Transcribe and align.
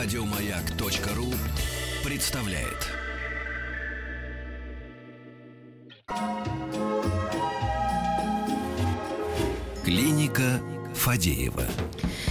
Радиомаяк.ру 0.00 1.26
представляет. 2.08 2.86
Клиника 9.84 10.60
Фадеева. 10.94 11.64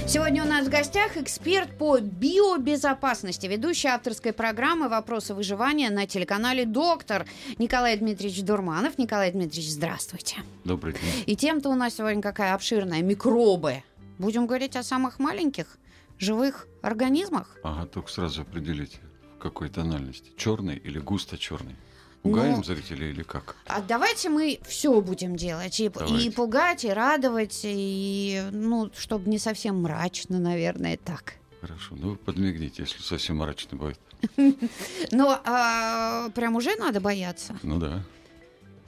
Сегодня 0.08 0.46
у 0.46 0.48
нас 0.48 0.68
в 0.68 0.70
гостях 0.70 1.18
эксперт 1.18 1.78
по 1.78 2.00
биобезопасности, 2.00 3.48
ведущий 3.48 3.90
авторской 3.90 4.32
программы 4.32 4.88
«Вопросы 4.88 5.34
выживания» 5.34 5.90
на 5.90 6.08
телеканале 6.08 6.64
«Доктор» 6.64 7.26
Николай 7.58 7.98
Дмитриевич 7.98 8.44
Дурманов. 8.44 8.98
Николай 8.98 9.30
Дмитриевич, 9.30 9.74
здравствуйте. 9.74 10.38
Добрый 10.64 10.94
день. 10.94 11.24
И 11.26 11.36
тем-то 11.36 11.68
у 11.68 11.76
нас 11.76 11.96
сегодня 11.96 12.22
какая 12.22 12.54
обширная. 12.54 13.02
Микробы. 13.02 13.84
Будем 14.20 14.48
говорить 14.48 14.78
о 14.78 14.84
самых 14.84 15.20
маленьких 15.20 15.78
живых 16.20 16.68
организмах. 16.82 17.56
Ага, 17.64 17.86
только 17.88 18.10
сразу 18.12 18.42
определите, 18.42 19.00
в 19.38 19.42
какой 19.42 19.70
тональности. 19.70 20.32
Черный 20.38 20.76
или 20.78 21.00
густо 21.00 21.38
черный? 21.38 21.76
Пугаем 22.24 22.58
Ну, 22.58 22.64
зрителей 22.64 23.12
или 23.12 23.24
как? 23.24 23.56
А 23.68 23.82
давайте 23.82 24.30
мы 24.30 24.60
все 24.68 25.00
будем 25.02 25.36
делать. 25.36 25.80
И, 25.80 25.86
и 26.20 26.30
пугать, 26.32 26.84
и 26.84 26.90
радовать, 26.90 27.62
и, 27.64 28.42
ну, 28.52 28.92
чтобы 28.98 29.30
не 29.30 29.38
совсем 29.40 29.82
мрачно, 29.84 30.40
наверное, 30.40 30.98
так. 30.98 31.36
Хорошо, 31.62 31.96
ну 31.96 32.12
вы 32.12 32.16
подмигните, 32.16 32.84
если 32.84 33.02
совсем 33.02 33.38
мрачно 33.38 33.78
будет. 33.78 34.00
Но 35.12 35.40
а, 35.46 36.30
прям 36.32 36.56
уже 36.56 36.76
надо 36.76 37.00
бояться. 37.00 37.58
Ну 37.64 37.80
да, 37.80 38.04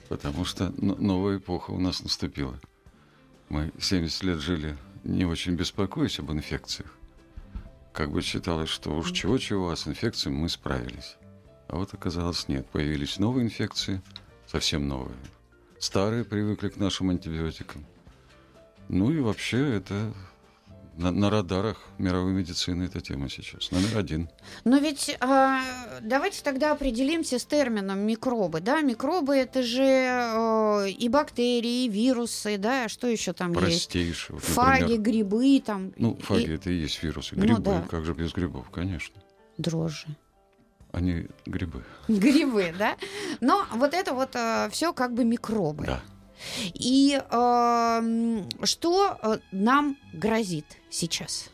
потому 0.08 0.44
что 0.44 0.72
но- 0.76 0.96
новая 0.96 1.38
эпоха 1.38 1.70
у 1.70 1.78
нас 1.80 2.02
наступила. 2.02 2.58
Мы 3.48 3.72
70 3.80 4.22
лет 4.24 4.38
жили, 4.38 4.76
не 5.04 5.24
очень 5.24 5.54
беспокоясь 5.54 6.18
об 6.18 6.30
инфекциях. 6.32 6.92
Как 7.92 8.10
бы 8.10 8.22
считалось, 8.22 8.70
что 8.70 8.90
уж 8.90 9.12
чего-чего, 9.12 9.70
а 9.70 9.76
с 9.76 9.86
инфекцией 9.86 10.34
мы 10.34 10.48
справились. 10.48 11.16
А 11.68 11.76
вот 11.76 11.92
оказалось 11.94 12.48
нет. 12.48 12.66
Появились 12.66 13.18
новые 13.18 13.44
инфекции, 13.44 14.00
совсем 14.46 14.88
новые. 14.88 15.16
Старые 15.78 16.24
привыкли 16.24 16.68
к 16.68 16.76
нашим 16.76 17.10
антибиотикам. 17.10 17.86
Ну 18.88 19.10
и 19.10 19.20
вообще 19.20 19.76
это 19.76 20.12
на, 21.00 21.10
на 21.10 21.30
радарах 21.30 21.78
мировой 21.98 22.32
медицины 22.32 22.84
эта 22.84 23.00
тема 23.00 23.28
сейчас. 23.30 23.70
Номер 23.70 23.96
один. 23.98 24.28
Но 24.64 24.76
ведь 24.76 25.16
а, 25.20 25.62
давайте 26.02 26.42
тогда 26.42 26.72
определимся 26.72 27.38
с 27.38 27.46
термином 27.46 28.00
микробы. 28.00 28.60
Да, 28.60 28.82
микробы 28.82 29.36
это 29.36 29.62
же 29.62 29.82
э, 29.82 30.90
и 30.90 31.08
бактерии, 31.08 31.84
и 31.84 31.88
вирусы, 31.88 32.58
да, 32.58 32.88
что 32.88 33.06
еще 33.06 33.32
там 33.32 33.52
есть? 33.52 33.62
Простейший. 33.62 34.34
Вот, 34.34 34.44
Фаги, 34.44 34.80
например, 34.82 35.00
грибы 35.00 35.62
там. 35.64 35.92
Ну, 35.96 36.12
и- 36.12 36.22
фаги 36.22 36.54
это 36.54 36.70
и 36.70 36.74
есть 36.74 37.02
вирусы. 37.02 37.34
Ну 37.34 37.42
Грибы, 37.42 37.62
да. 37.62 37.86
как 37.90 38.04
же 38.04 38.12
без 38.12 38.32
грибов, 38.32 38.68
конечно. 38.70 39.14
дрожжи. 39.56 40.06
Они 40.92 41.28
грибы. 41.46 41.84
Грибы, 42.08 42.74
да? 42.76 42.96
Но 43.40 43.64
вот 43.74 43.94
это 43.94 44.12
вот 44.12 44.36
все 44.72 44.92
как 44.92 45.14
бы 45.14 45.24
микробы. 45.24 45.86
Да. 45.86 46.00
И 46.74 47.20
э, 47.20 48.42
что 48.64 49.40
нам 49.52 49.96
грозит 50.12 50.66
сейчас? 50.90 51.50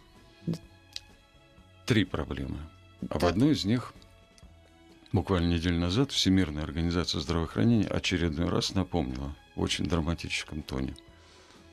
Три 1.87 2.05
проблемы. 2.05 2.59
А 3.11 3.19
в 3.19 3.23
Да. 3.23 3.29
одной 3.29 3.53
из 3.53 3.65
них 3.65 3.93
буквально 5.13 5.55
неделю 5.55 5.79
назад 5.79 6.11
Всемирная 6.13 6.63
организация 6.65 7.21
здравоохранения 7.21 7.87
очередной 7.87 8.49
раз 8.49 8.75
напомнила 8.75 9.35
в 9.55 9.61
очень 9.61 9.85
драматическом 9.87 10.63
тоне 10.63 10.95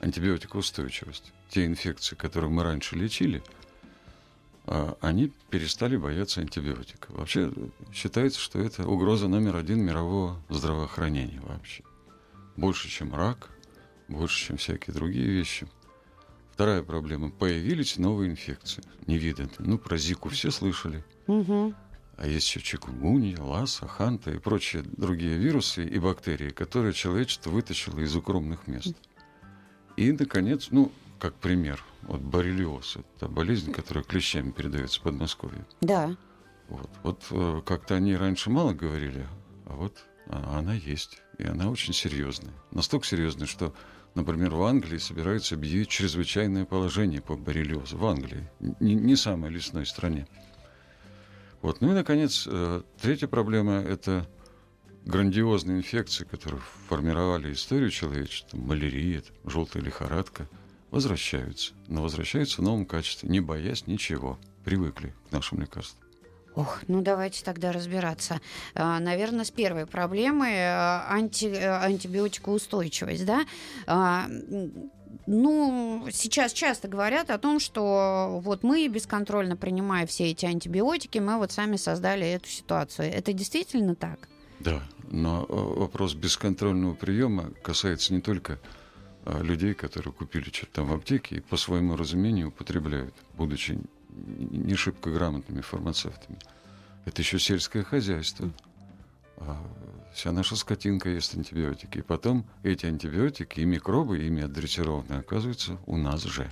антибиотикоустойчивость. 0.02 1.32
Те 1.50 1.66
инфекции, 1.66 2.16
которые 2.16 2.52
мы 2.52 2.64
раньше 2.64 2.96
лечили, 2.96 3.42
а, 4.66 4.98
они 5.02 5.32
перестали 5.50 5.98
бояться 5.98 6.42
антибиотиков. 6.42 7.10
Вообще 7.12 7.52
э, 7.56 7.68
считается, 7.94 8.40
что 8.40 8.60
это 8.60 8.88
угроза 8.88 9.28
номер 9.28 9.56
один 9.56 9.82
мирового 9.82 10.40
здравоохранения 10.50 11.42
вообще. 11.42 11.84
Больше, 12.56 12.90
чем 12.90 13.14
рак, 13.14 13.50
больше, 14.08 14.48
чем 14.48 14.58
всякие 14.58 14.94
другие 14.94 15.28
вещи. 15.28 15.68
Вторая 16.52 16.84
проблема. 16.84 17.32
Появились 17.32 17.98
новые 17.98 18.30
инфекции, 18.30 18.84
невиданные. 19.08 19.56
Ну, 19.60 19.78
про 19.80 19.98
Зику 19.98 20.30
все 20.30 20.52
слышали. 20.52 21.04
Мгм. 21.28 21.76
А 22.16 22.28
есть 22.28 22.48
еще 22.48 22.62
чикунгунья, 22.62 23.42
ласа, 23.42 23.88
ханта 23.88 24.30
и 24.32 24.38
прочие 24.38 24.84
другие 24.84 25.36
вирусы 25.38 25.84
и 25.84 25.98
бактерии, 25.98 26.50
которые 26.50 26.94
человечество 26.94 27.50
вытащило 27.50 28.00
из 28.00 28.16
укромных 28.16 28.68
мест. 28.68 28.96
И, 29.98 30.12
наконец, 30.12 30.68
ну, 30.70 30.92
как 31.20 31.34
пример, 31.34 31.84
вот 32.04 32.22
боррелиоз. 32.22 32.98
Это 32.98 33.28
болезнь, 33.28 33.72
которая 33.72 34.04
клещами 34.04 34.52
передается 34.52 35.00
в 35.00 35.04
Подмосковье. 35.04 35.66
Да. 35.82 36.16
Вот, 36.70 36.90
вот 37.02 37.24
э, 37.32 37.62
как-то 37.66 37.96
они 37.96 38.16
раньше 38.16 38.52
мало 38.52 38.74
говорили, 38.74 39.26
а 39.66 39.74
вот 39.74 40.06
а- 40.28 40.60
она 40.60 40.76
есть. 40.76 41.23
И 41.38 41.44
она 41.44 41.70
очень 41.70 41.94
серьезная. 41.94 42.54
Настолько 42.72 43.06
серьезная, 43.06 43.48
что, 43.48 43.74
например, 44.16 44.52
в 44.52 44.64
Англии 44.64 44.98
собираются 44.98 45.56
объявить 45.56 45.90
чрезвычайное 45.90 46.66
положение 46.66 47.22
по 47.22 47.36
боррелиозу. 47.36 47.98
В 47.98 48.06
Англии. 48.06 48.50
Не, 48.80 48.96
не 48.96 49.16
самой 49.16 49.52
лесной 49.52 49.86
стране. 49.86 50.28
Вот. 51.62 51.82
Ну 51.82 51.92
и, 51.92 51.94
наконец, 51.94 52.48
э, 52.48 52.82
третья 53.02 53.28
проблема– 53.28 53.74
это 53.88 54.28
грандиозные 55.06 55.78
инфекции, 55.78 56.26
которые 56.26 56.62
формировали 56.88 57.54
историю 57.54 57.90
человечества, 57.90 58.58
малярия, 58.58 59.24
желтая 59.46 59.84
лихорадка, 59.84 60.48
возвращаются. 60.92 61.74
Но 61.88 62.04
возвращаются 62.04 62.62
в 62.62 62.64
новом 62.64 62.86
качестве, 62.86 63.30
не 63.30 63.40
боясь 63.40 63.88
ничего. 63.88 64.40
Привыкли 64.64 65.14
к 65.30 65.32
нашим 65.32 65.62
лекарствам. 65.62 66.03
Ох, 66.56 66.82
ну 66.88 67.02
давайте 67.02 67.44
тогда 67.44 67.72
разбираться. 67.72 68.40
Наверное, 68.76 69.44
с 69.44 69.52
первой 69.52 69.88
проблемы 69.88 70.50
э, 70.50 71.02
анти, 71.10 71.46
э, 71.46 71.68
антибиотикоустойчивость, 71.68 73.26
да? 73.26 73.46
А, 73.88 74.26
Ну, 75.26 76.08
сейчас 76.12 76.54
часто 76.54 76.88
говорят 76.88 77.30
о 77.30 77.38
том, 77.38 77.60
что 77.60 78.40
вот 78.44 78.64
мы 78.64 78.88
бесконтрольно 78.88 79.56
принимая 79.56 80.06
все 80.06 80.32
эти 80.32 80.46
антибиотики, 80.46 81.20
мы 81.20 81.38
вот 81.38 81.52
сами 81.52 81.78
создали 81.78 82.28
эту 82.28 82.50
ситуацию. 82.50 83.08
Это 83.12 83.32
действительно 83.32 83.96
так? 83.96 84.28
Да, 84.60 84.84
но 85.10 85.46
э, 85.48 85.54
вопрос 85.54 86.14
бесконтрольного 86.14 86.94
приема 86.94 87.52
касается 87.62 88.14
не 88.14 88.22
только 88.22 88.60
людей, 89.26 89.74
которые 89.74 90.12
купили 90.12 90.50
что-то 90.52 90.74
там 90.74 90.88
в 90.88 90.94
аптеке 90.94 91.38
и 91.38 91.40
по 91.40 91.56
своему 91.56 91.96
разумению 91.96 92.50
употребляют, 92.50 93.16
будучи 93.38 93.80
не 94.16 94.76
шибко 94.76 95.12
грамотными 95.12 95.62
фармацевтами. 95.62 96.40
Это 97.06 97.22
еще 97.22 97.40
сельское 97.40 97.84
хозяйство. 97.84 98.50
А 99.38 99.58
Вся 100.14 100.32
наша 100.32 100.56
скотинка 100.56 101.10
ест 101.10 101.36
антибиотики. 101.36 101.98
И 101.98 102.02
потом 102.02 102.46
эти 102.62 102.86
антибиотики 102.86 103.62
и 103.62 103.66
микробы, 103.66 104.20
ими 104.20 104.44
адресированные, 104.44 105.20
оказываются 105.20 105.78
у 105.88 105.98
нас 105.98 106.24
же. 106.24 106.50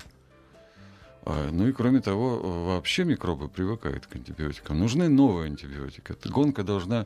А, 1.23 1.51
Ну 1.51 1.67
и 1.67 1.71
кроме 1.71 2.01
того, 2.01 2.65
вообще 2.65 3.03
микробы 3.03 3.47
привыкают 3.49 4.07
к 4.07 4.15
антибиотикам. 4.15 4.79
Нужны 4.79 5.09
новые 5.09 5.45
антибиотики. 5.45 6.11
Эта 6.11 6.29
гонка 6.29 6.63
должна 6.63 7.05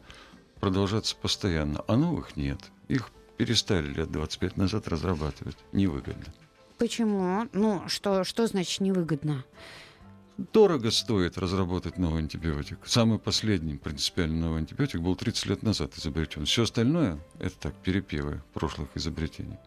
продолжаться 0.62 1.18
постоянно, 1.18 1.84
а 1.88 1.98
новых 1.98 2.38
нет. 2.38 2.60
Их 2.88 3.10
перестали 3.38 3.94
лет 3.94 4.10
25 4.10 4.56
назад 4.56 4.88
разрабатывать. 4.88 5.58
Невыгодно. 5.74 6.34
Почему? 6.78 7.50
Ну, 7.52 7.84
что, 7.88 8.24
что 8.24 8.48
значит 8.48 8.80
невыгодно? 8.80 9.44
Дорого 10.38 10.92
стоит 10.92 11.38
разработать 11.38 11.98
новый 11.98 12.20
антибиотик. 12.20 12.80
Самый 12.86 13.20
последний 13.20 13.76
принципиально 13.76 14.48
новый 14.48 14.60
антибиотик 14.60 15.00
был 15.00 15.16
30 15.16 15.46
лет 15.46 15.64
назад 15.64 15.98
изобретен. 15.98 16.44
Все 16.46 16.64
остальное– 16.64 17.20
это 17.40 17.56
так, 17.58 17.76
перепевы 17.76 18.42
прошлых 18.54 18.90
изобретений. 18.96 19.58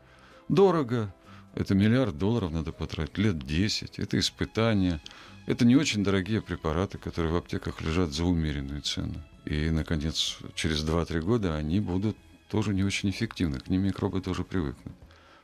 Дорого. 0.48 1.14
Это 1.54 1.74
миллиард 1.74 2.18
долларов 2.18 2.52
надо 2.52 2.72
потратить. 2.72 3.16
Лет 3.16 3.38
10. 3.38 3.98
Это 3.98 4.18
испытания. 4.18 5.00
Это 5.46 5.64
не 5.64 5.74
очень 5.74 6.04
дорогие 6.04 6.42
препараты, 6.42 6.98
которые 6.98 7.32
в 7.32 7.36
аптеках 7.36 7.80
лежат 7.80 8.12
за 8.12 8.24
умеренную 8.24 8.82
цену. 8.82 9.24
И, 9.46 9.70
наконец, 9.70 10.38
через 10.54 10.84
2-3 10.84 11.22
года 11.22 11.56
они 11.56 11.80
будут 11.80 12.16
тоже 12.50 12.74
не 12.74 12.84
очень 12.84 13.08
эффективны. 13.08 13.58
К 13.58 13.68
ним 13.68 13.84
микробы 13.84 14.20
тоже 14.20 14.44
привыкнут. 14.44 14.94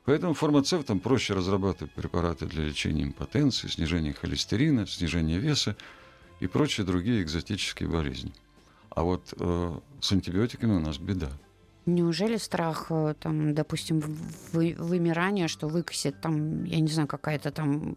Поэтому 0.05 0.35
фармацевтам 0.35 1.01
проще 1.01 1.33
разрабатывать 1.35 1.93
препараты 1.93 2.47
для 2.47 2.65
лечения 2.65 3.05
импотенции, 3.05 3.69
снижения 3.69 4.13
холестерина, 4.13 4.87
снижения 4.87 5.39
веса 5.39 5.77
и 6.41 6.47
прочие 6.47 6.85
другие 6.87 7.23
экзотические 7.23 7.89
болезни. 7.89 8.33
А 8.91 9.03
вот 9.03 9.33
э, 9.39 9.79
с 10.01 10.13
антибиотиками 10.13 10.73
у 10.73 10.81
нас 10.81 10.99
беда. 10.99 11.31
Неужели 11.87 12.37
страх, 12.37 12.87
э, 12.91 13.15
там, 13.19 13.55
допустим, 13.55 14.01
вы- 14.53 14.77
вымирания, 14.79 15.49
что 15.49 15.69
выкосит 15.69 16.21
там, 16.21 16.65
я 16.65 16.81
не 16.81 16.89
знаю, 16.89 17.09
какая-то 17.09 17.51
там 17.51 17.97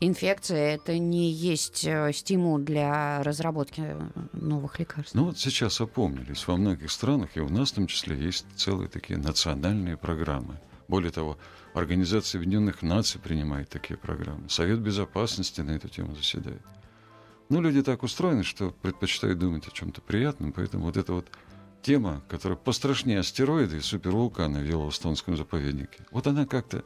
инфекция, 0.00 0.74
это 0.74 0.98
не 0.98 1.30
есть 1.30 1.84
э, 1.86 2.12
стимул 2.12 2.58
для 2.58 3.22
разработки 3.22 3.82
э, 3.82 4.08
новых 4.34 4.78
лекарств? 4.78 5.14
Ну 5.14 5.24
вот 5.24 5.38
сейчас 5.38 5.80
опомнились. 5.80 6.46
Во 6.46 6.56
многих 6.56 6.90
странах, 6.90 7.30
и 7.34 7.40
у 7.40 7.48
нас 7.48 7.72
в 7.72 7.74
том 7.76 7.86
числе, 7.86 8.16
есть 8.16 8.46
целые 8.56 8.88
такие 8.88 9.18
национальные 9.18 9.96
программы. 9.96 10.60
Более 10.88 11.10
того, 11.10 11.38
Организация 11.74 12.38
Объединенных 12.38 12.82
Наций 12.82 13.20
принимает 13.20 13.68
такие 13.68 13.96
программы. 13.96 14.48
Совет 14.48 14.80
Безопасности 14.80 15.60
на 15.60 15.72
эту 15.72 15.88
тему 15.88 16.14
заседает. 16.14 16.62
Ну, 17.48 17.60
люди 17.60 17.82
так 17.82 18.02
устроены, 18.02 18.42
что 18.42 18.70
предпочитают 18.70 19.38
думать 19.38 19.68
о 19.68 19.70
чем-то 19.70 20.00
приятном, 20.00 20.52
поэтому 20.52 20.84
вот 20.84 20.96
эта 20.96 21.12
вот 21.12 21.28
тема, 21.82 22.22
которая 22.28 22.56
пострашнее 22.56 23.20
астероиды 23.20 23.76
и 23.76 23.80
супервулканы 23.80 24.60
в 24.60 24.64
Йеллоустонском 24.64 25.36
заповеднике, 25.36 26.06
вот 26.10 26.26
она 26.26 26.46
как-то 26.46 26.84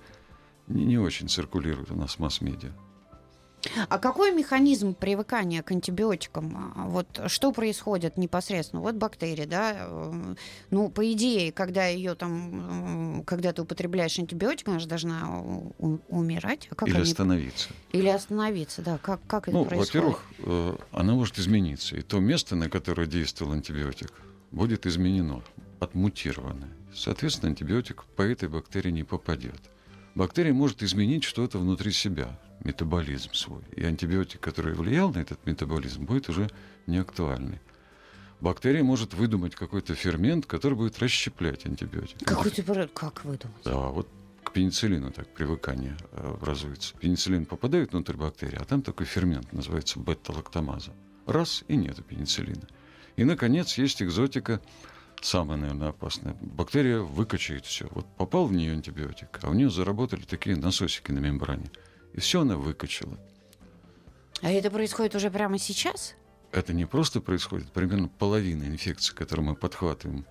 не, 0.67 0.85
не 0.85 0.99
очень 0.99 1.29
циркулирует 1.29 1.91
у 1.91 1.95
нас 1.95 2.17
в 2.17 2.19
масс-медиа. 2.19 2.73
А 3.89 3.99
какой 3.99 4.33
механизм 4.33 4.95
привыкания 4.95 5.63
к 5.63 5.71
антибиотикам? 5.71 6.73
А, 6.77 6.87
вот 6.87 7.21
что 7.27 7.53
происходит 7.53 8.17
непосредственно? 8.17 8.83
Вот 8.83 8.95
бактерии, 8.95 9.45
да, 9.45 9.77
э, 9.79 10.35
ну, 10.71 10.89
по 10.89 11.13
идее, 11.13 11.53
когда 11.53 11.87
ее 11.87 12.15
там, 12.15 13.23
когда 13.27 13.53
ты 13.53 13.63
употребляешь 13.63 14.19
антибиотик, 14.19 14.69
она 14.69 14.79
же 14.79 14.89
должна 14.89 15.29
умирать. 16.09 16.69
А 16.71 16.75
как 16.75 16.89
Или 16.89 16.97
они... 16.97 17.05
остановиться. 17.05 17.69
Или 17.93 18.09
остановиться, 18.09 18.83
да. 18.83 18.99
Как, 18.99 19.21
как 19.27 19.47
ну, 19.49 19.63
это 19.63 19.71
происходит? 19.71 19.95
Во-первых, 19.95 20.25
э, 20.39 20.77
она 20.93 21.15
может 21.15 21.39
измениться. 21.39 21.97
И 21.97 22.03
то 22.03 22.19
место, 22.19 22.57
на 22.57 22.71
которое 22.71 23.07
действовал 23.07 23.53
антибиотик, 23.53 24.13
будет 24.51 24.87
изменено, 24.87 25.43
отмутировано. 25.81 26.69
Соответственно, 26.95 27.51
антибиотик 27.51 28.05
по 28.17 28.23
этой 28.23 28.49
бактерии 28.49 28.91
не 28.91 29.05
попадет. 29.05 29.61
Бактерия 30.15 30.53
может 30.53 30.83
изменить 30.83 31.25
что-то 31.25 31.59
внутри 31.59 31.93
себя 31.93 32.37
метаболизм 32.65 33.33
свой. 33.33 33.63
И 33.75 33.85
антибиотик, 33.85 34.41
который 34.41 34.75
влиял 34.75 35.13
на 35.13 35.19
этот 35.19 35.45
метаболизм, 35.47 36.05
будет 36.05 36.29
уже 36.29 36.49
не 36.87 36.99
актуальный. 36.99 37.61
Бактерия 38.41 38.83
может 38.83 39.13
выдумать 39.15 39.55
какой-то 39.55 39.95
фермент, 39.95 40.47
который 40.47 40.75
будет 40.75 40.99
расщеплять 40.99 41.67
антибиотик. 41.67 42.27
Какой-то 42.27 42.89
как 42.89 43.25
выдумать? 43.25 43.63
Да, 43.65 43.77
вот 43.89 44.09
к 44.43 44.53
пенициллину 44.53 45.13
так 45.13 45.29
привыкание 45.29 45.97
э, 46.13 46.35
образуется. 46.35 46.97
Пенициллин 46.99 47.45
попадает 47.45 47.93
внутрь 47.93 48.17
бактерии, 48.17 48.59
а 48.59 48.65
там 48.65 48.81
такой 48.81 49.05
фермент 49.05 49.53
называется 49.53 49.99
бета-лактамаза. 49.99 50.93
Раз 51.27 51.65
и 51.69 51.77
нету 51.77 52.03
пенициллина. 52.03 52.67
И, 53.17 53.25
наконец, 53.25 53.77
есть 53.77 54.03
экзотика, 54.03 54.63
самая, 55.21 55.59
наверное, 55.59 55.89
опасная. 55.91 56.35
Бактерия 56.41 57.01
выкачает 57.01 57.67
все. 57.67 57.89
Вот 57.91 58.07
попал 58.17 58.47
в 58.47 58.53
нее 58.55 58.73
антибиотик, 58.73 59.39
а 59.43 59.51
у 59.51 59.53
нее 59.53 59.71
заработали 59.71 60.23
такие 60.23 60.57
насосики 60.57 61.11
на 61.11 61.19
мембране– 61.19 61.71
и 62.13 62.21
все 62.21 62.41
она 62.43 62.57
выкачала. 62.57 63.19
А 64.43 64.51
это 64.51 64.71
происходит 64.71 65.15
уже 65.15 65.31
прямо 65.31 65.59
сейчас? 65.59 66.15
Это 66.53 66.73
не 66.73 66.87
просто 66.87 67.21
происходит. 67.21 67.71
Примерно 67.73 68.09
половина 68.09 68.65
инфекций, 68.65 69.15
которые 69.15 69.47
мы 69.47 69.55
подхватываем 69.55 70.25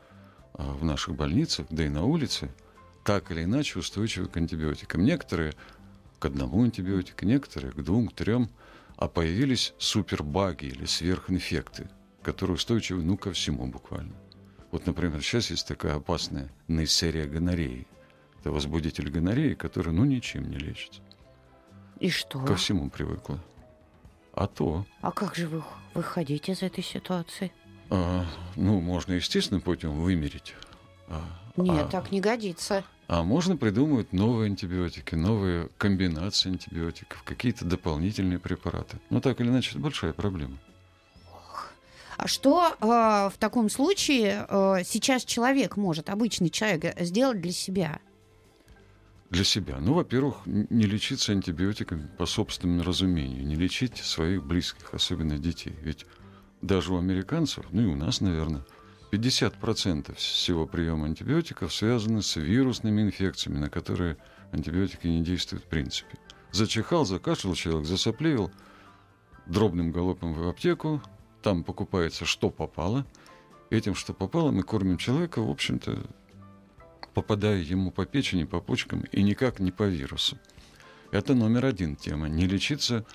а, 0.53 0.73
в 0.73 0.83
наших 0.83 1.15
больницах, 1.15 1.67
да 1.69 1.85
и 1.85 1.89
на 1.89 2.03
улице, 2.03 2.49
так 3.05 3.31
или 3.31 3.43
иначе 3.43 3.79
устойчивы 3.79 4.27
к 4.27 4.37
антибиотикам. 4.37 5.03
Некоторые 5.03 5.53
к 6.19 6.25
одному 6.25 6.63
антибиотику, 6.63 7.25
некоторые 7.25 7.71
к 7.71 7.81
двум, 7.81 8.09
к 8.09 8.13
трем. 8.13 8.49
А 8.97 9.07
появились 9.07 9.73
супербаги 9.77 10.65
или 10.65 10.83
сверхинфекты, 10.83 11.89
которые 12.21 12.55
устойчивы 12.55 13.01
ну 13.01 13.17
ко 13.17 13.31
всему 13.31 13.65
буквально. 13.67 14.13
Вот, 14.71 14.85
например, 14.85 15.21
сейчас 15.21 15.51
есть 15.51 15.67
такая 15.67 15.95
опасная 15.95 16.51
нейсерия 16.67 17.25
гонореи. 17.25 17.87
Это 18.39 18.51
возбудитель 18.51 19.09
гонореи, 19.09 19.53
который 19.53 19.93
ну 19.93 20.03
ничем 20.03 20.49
не 20.49 20.57
лечится. 20.57 21.01
И 22.00 22.10
что? 22.10 22.40
Ко 22.40 22.56
всему 22.56 22.90
привыкла. 22.90 23.40
А 24.34 24.48
то. 24.48 24.86
А 25.01 25.12
как 25.12 25.36
же 25.36 25.48
вы 25.48 25.63
выходите 25.94 26.54
из 26.54 26.62
этой 26.62 26.84
ситуации? 26.84 27.51
А, 27.90 28.25
ну, 28.56 28.80
можно 28.80 29.13
естественным 29.13 29.62
путем 29.62 29.92
вымерить. 29.92 30.56
А, 31.07 31.22
Нет, 31.57 31.88
а, 31.88 31.90
так 31.90 32.12
не 32.12 32.22
годится. 32.22 32.84
А 33.07 33.24
можно 33.24 33.57
придумывать 33.57 34.13
новые 34.13 34.46
антибиотики, 34.46 35.16
новые 35.16 35.69
комбинации 35.78 36.51
антибиотиков, 36.51 37.24
какие-то 37.24 37.66
дополнительные 37.66 38.40
препараты. 38.40 38.98
Но 39.10 39.19
так 39.19 39.42
или 39.42 39.48
иначе, 39.48 39.72
это 39.72 39.80
большая 39.80 40.13
проблема. 40.13 40.57
А 42.18 42.28
что 42.28 42.75
э, 42.80 42.86
в 43.34 43.38
таком 43.40 43.69
случае 43.69 44.46
э, 44.48 44.84
сейчас 44.86 45.24
человек 45.24 45.78
может, 45.78 46.10
обычный 46.10 46.50
человек, 46.50 46.94
сделать 47.00 47.42
для 47.42 47.54
себя? 47.54 48.00
Для 49.29 49.43
себя. 49.43 49.79
Ну, 49.79 49.93
во-первых, 49.93 50.37
не 50.45 50.85
лечиться 50.85 51.31
антибиотиками 51.31 52.09
по 52.17 52.25
собственному 52.25 52.83
разумению, 52.83 53.45
не 53.45 53.55
лечить 53.55 53.97
своих 53.97 54.43
близких, 54.43 54.93
особенно 54.93 55.37
детей. 55.37 55.75
Ведь 55.81 56.05
даже 56.61 56.93
у 56.93 56.97
американцев, 56.97 57.65
ну 57.71 57.83
и 57.83 57.85
у 57.85 57.95
нас, 57.95 58.21
наверное, 58.21 58.65
50% 59.11 60.15
всего 60.15 60.65
приема 60.65 61.05
антибиотиков 61.05 61.73
связаны 61.73 62.21
с 62.21 62.35
вирусными 62.35 63.01
инфекциями, 63.01 63.59
на 63.59 63.69
которые 63.69 64.17
антибиотики 64.51 65.07
не 65.07 65.23
действуют 65.23 65.63
в 65.63 65.67
принципе. 65.67 66.17
Зачихал, 66.51 67.05
закашлял 67.05 67.53
человек, 67.53 67.85
засоплевил, 67.85 68.51
дробным 69.45 69.91
галопом 69.91 70.33
в 70.33 70.47
аптеку, 70.47 71.01
там 71.41 71.63
покупается 71.63 72.25
что 72.25 72.49
попало. 72.49 73.05
Этим, 73.69 73.93
что 73.93 74.13
попало, 74.13 74.51
мы 74.51 74.63
кормим 74.63 74.97
человека, 74.97 75.41
в 75.41 75.49
общем-то, 75.49 76.03
попадая 77.13 77.59
ему 77.59 77.91
по 77.91 78.06
печени, 78.06 78.44
по 78.44 78.59
почкам 78.59 79.01
и 79.11 79.23
никак 79.23 79.59
не 79.59 79.71
по 79.71 79.83
вирусу. 79.83 80.38
Это 81.11 81.33
номер 81.33 81.65
один 81.65 81.95
тема. 81.95 82.29
Не 82.29 82.45
лечиться 82.45 83.06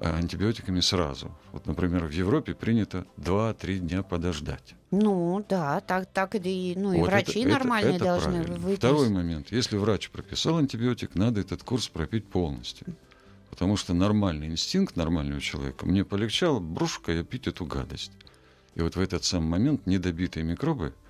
а, 0.00 0.16
антибиотиками 0.16 0.80
сразу. 0.80 1.32
Вот, 1.52 1.66
например, 1.66 2.04
в 2.04 2.10
Европе 2.10 2.54
принято 2.54 3.06
2-3 3.16 3.78
дня 3.78 4.02
подождать. 4.02 4.74
Ну, 4.90 5.44
да, 5.48 5.80
так, 5.80 6.06
так 6.12 6.34
и, 6.34 6.74
ну, 6.76 6.92
и 6.92 6.98
вот 6.98 7.06
врачи 7.08 7.40
это, 7.40 7.48
нормальные 7.48 7.96
это, 7.96 8.04
это 8.04 8.04
должны 8.04 8.42
выписать. 8.42 8.78
Второй 8.78 9.08
момент. 9.08 9.50
Если 9.50 9.76
врач 9.76 10.10
прописал 10.10 10.58
антибиотик, 10.58 11.14
надо 11.14 11.40
этот 11.40 11.62
курс 11.62 11.88
пропить 11.88 12.26
полностью. 12.26 12.86
Потому 13.50 13.76
что 13.76 13.94
нормальный 13.94 14.48
инстинкт 14.48 14.94
нормального 14.94 15.40
человека, 15.40 15.86
мне 15.86 16.04
полегчало, 16.04 16.60
брошу-ка 16.60 17.12
я 17.12 17.24
пить 17.24 17.48
эту 17.48 17.64
гадость. 17.64 18.12
И 18.74 18.82
вот 18.82 18.94
в 18.94 19.00
этот 19.00 19.24
самый 19.24 19.48
момент 19.48 19.86
недобитые 19.86 20.44
микробы– 20.44 20.92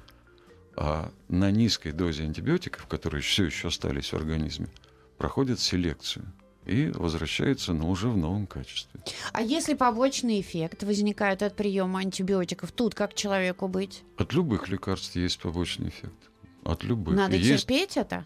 а 0.80 1.10
на 1.28 1.50
низкой 1.50 1.90
дозе 1.90 2.22
антибиотиков, 2.22 2.86
которые 2.86 3.20
все 3.20 3.44
еще 3.46 3.66
остались 3.66 4.12
в 4.12 4.14
организме, 4.14 4.68
проходят 5.16 5.58
селекцию 5.58 6.24
и 6.66 6.86
возвращаются, 6.94 7.72
но 7.72 7.90
уже 7.90 8.08
в 8.08 8.16
новом 8.16 8.46
качестве. 8.46 9.00
А 9.32 9.42
если 9.42 9.74
побочный 9.74 10.40
эффект 10.40 10.84
возникает 10.84 11.42
от 11.42 11.56
приема 11.56 11.98
антибиотиков, 11.98 12.70
тут 12.70 12.94
как 12.94 13.14
человеку 13.14 13.66
быть? 13.66 14.04
От 14.18 14.32
любых 14.34 14.68
лекарств 14.68 15.16
есть 15.16 15.40
побочный 15.40 15.88
эффект. 15.88 16.30
От 16.62 16.84
любых. 16.84 17.16
Надо 17.16 17.34
есть... 17.34 17.66
терпеть 17.66 17.96
это? 17.96 18.24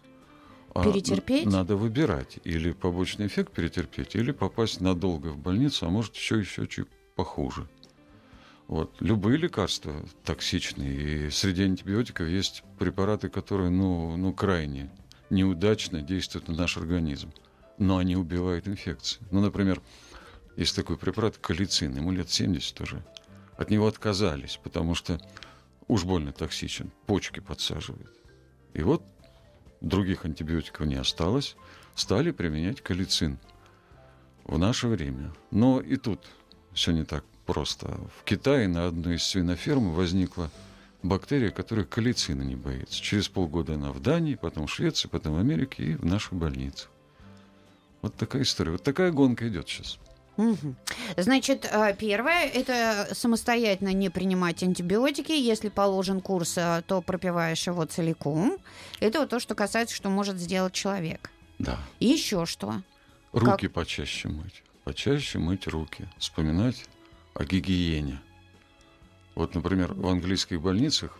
А, 0.74 0.84
перетерпеть? 0.84 1.46
Надо 1.46 1.76
выбирать. 1.76 2.38
Или 2.44 2.72
побочный 2.72 3.28
эффект 3.28 3.52
перетерпеть, 3.52 4.14
или 4.14 4.30
попасть 4.30 4.82
надолго 4.82 5.28
в 5.28 5.38
больницу, 5.38 5.86
а 5.86 5.88
может 5.88 6.14
еще 6.16 6.38
еще 6.38 6.66
чуть 6.66 6.88
похуже. 7.14 7.66
Вот. 8.72 8.96
Любые 9.00 9.36
лекарства 9.36 10.02
токсичные. 10.24 11.26
И 11.26 11.30
среди 11.30 11.64
антибиотиков 11.64 12.26
есть 12.26 12.64
препараты, 12.78 13.28
которые 13.28 13.68
ну, 13.68 14.16
ну, 14.16 14.32
крайне 14.32 14.90
неудачно 15.28 16.00
действуют 16.00 16.48
на 16.48 16.54
наш 16.54 16.78
организм. 16.78 17.34
Но 17.76 17.98
они 17.98 18.16
убивают 18.16 18.66
инфекции. 18.66 19.20
Ну, 19.30 19.42
например, 19.42 19.82
есть 20.56 20.74
такой 20.74 20.96
препарат 20.96 21.36
калицин, 21.36 21.94
ему 21.94 22.12
лет 22.12 22.30
70 22.30 22.80
уже. 22.80 23.04
От 23.58 23.68
него 23.68 23.86
отказались, 23.86 24.58
потому 24.64 24.94
что 24.94 25.20
уж 25.86 26.04
больно 26.04 26.32
токсичен, 26.32 26.90
почки 27.04 27.40
подсаживает. 27.40 28.16
И 28.72 28.80
вот 28.80 29.02
других 29.82 30.24
антибиотиков 30.24 30.86
не 30.86 30.94
осталось, 30.96 31.56
стали 31.94 32.30
применять 32.30 32.80
калицин 32.80 33.38
в 34.44 34.56
наше 34.56 34.88
время. 34.88 35.30
Но 35.50 35.78
и 35.78 35.96
тут 35.96 36.24
все 36.72 36.92
не 36.92 37.04
так 37.04 37.22
просто. 37.46 37.98
В 38.18 38.24
Китае 38.24 38.68
на 38.68 38.86
одной 38.86 39.16
из 39.16 39.24
свиноферм 39.24 39.92
возникла 39.92 40.50
бактерия, 41.02 41.50
которая 41.50 41.84
калицина 41.84 42.42
не 42.42 42.56
боится. 42.56 43.00
Через 43.00 43.28
полгода 43.28 43.74
она 43.74 43.92
в 43.92 44.00
Дании, 44.00 44.34
потом 44.34 44.66
в 44.66 44.72
Швеции, 44.72 45.08
потом 45.08 45.34
в 45.34 45.38
Америке 45.38 45.84
и 45.84 45.94
в 45.94 46.04
наших 46.04 46.34
больницах. 46.34 46.90
Вот 48.00 48.14
такая 48.14 48.42
история. 48.42 48.72
Вот 48.72 48.82
такая 48.82 49.12
гонка 49.12 49.48
идет 49.48 49.68
сейчас. 49.68 49.98
Угу. 50.36 50.74
Значит, 51.18 51.68
э, 51.70 51.94
первое– 51.98 52.46
это 52.54 53.08
самостоятельно 53.12 53.92
не 53.92 54.08
принимать 54.08 54.62
антибиотики. 54.62 55.32
Если 55.32 55.68
положен 55.68 56.20
курс, 56.20 56.56
э, 56.56 56.82
то 56.86 57.02
пропиваешь 57.02 57.66
его 57.66 57.84
целиком. 57.84 58.56
Это 59.00 59.20
вот 59.20 59.28
то, 59.28 59.38
что 59.38 59.54
касается, 59.54 59.94
что 59.94 60.08
может 60.08 60.38
сделать 60.38 60.72
человек. 60.72 61.30
Да. 61.58 61.78
И 62.00 62.06
еще 62.06 62.46
что? 62.46 62.82
Руки 63.32 63.66
как... 63.66 63.72
почаще 63.72 64.28
мыть. 64.28 64.62
Почаще 64.84 65.38
мыть 65.38 65.66
руки. 65.66 66.08
Вспоминать 66.18 66.86
о 67.34 67.44
гигиене. 67.44 68.20
Вот, 69.34 69.54
например, 69.54 69.94
в 69.94 70.06
английских 70.06 70.60
больницах 70.60 71.18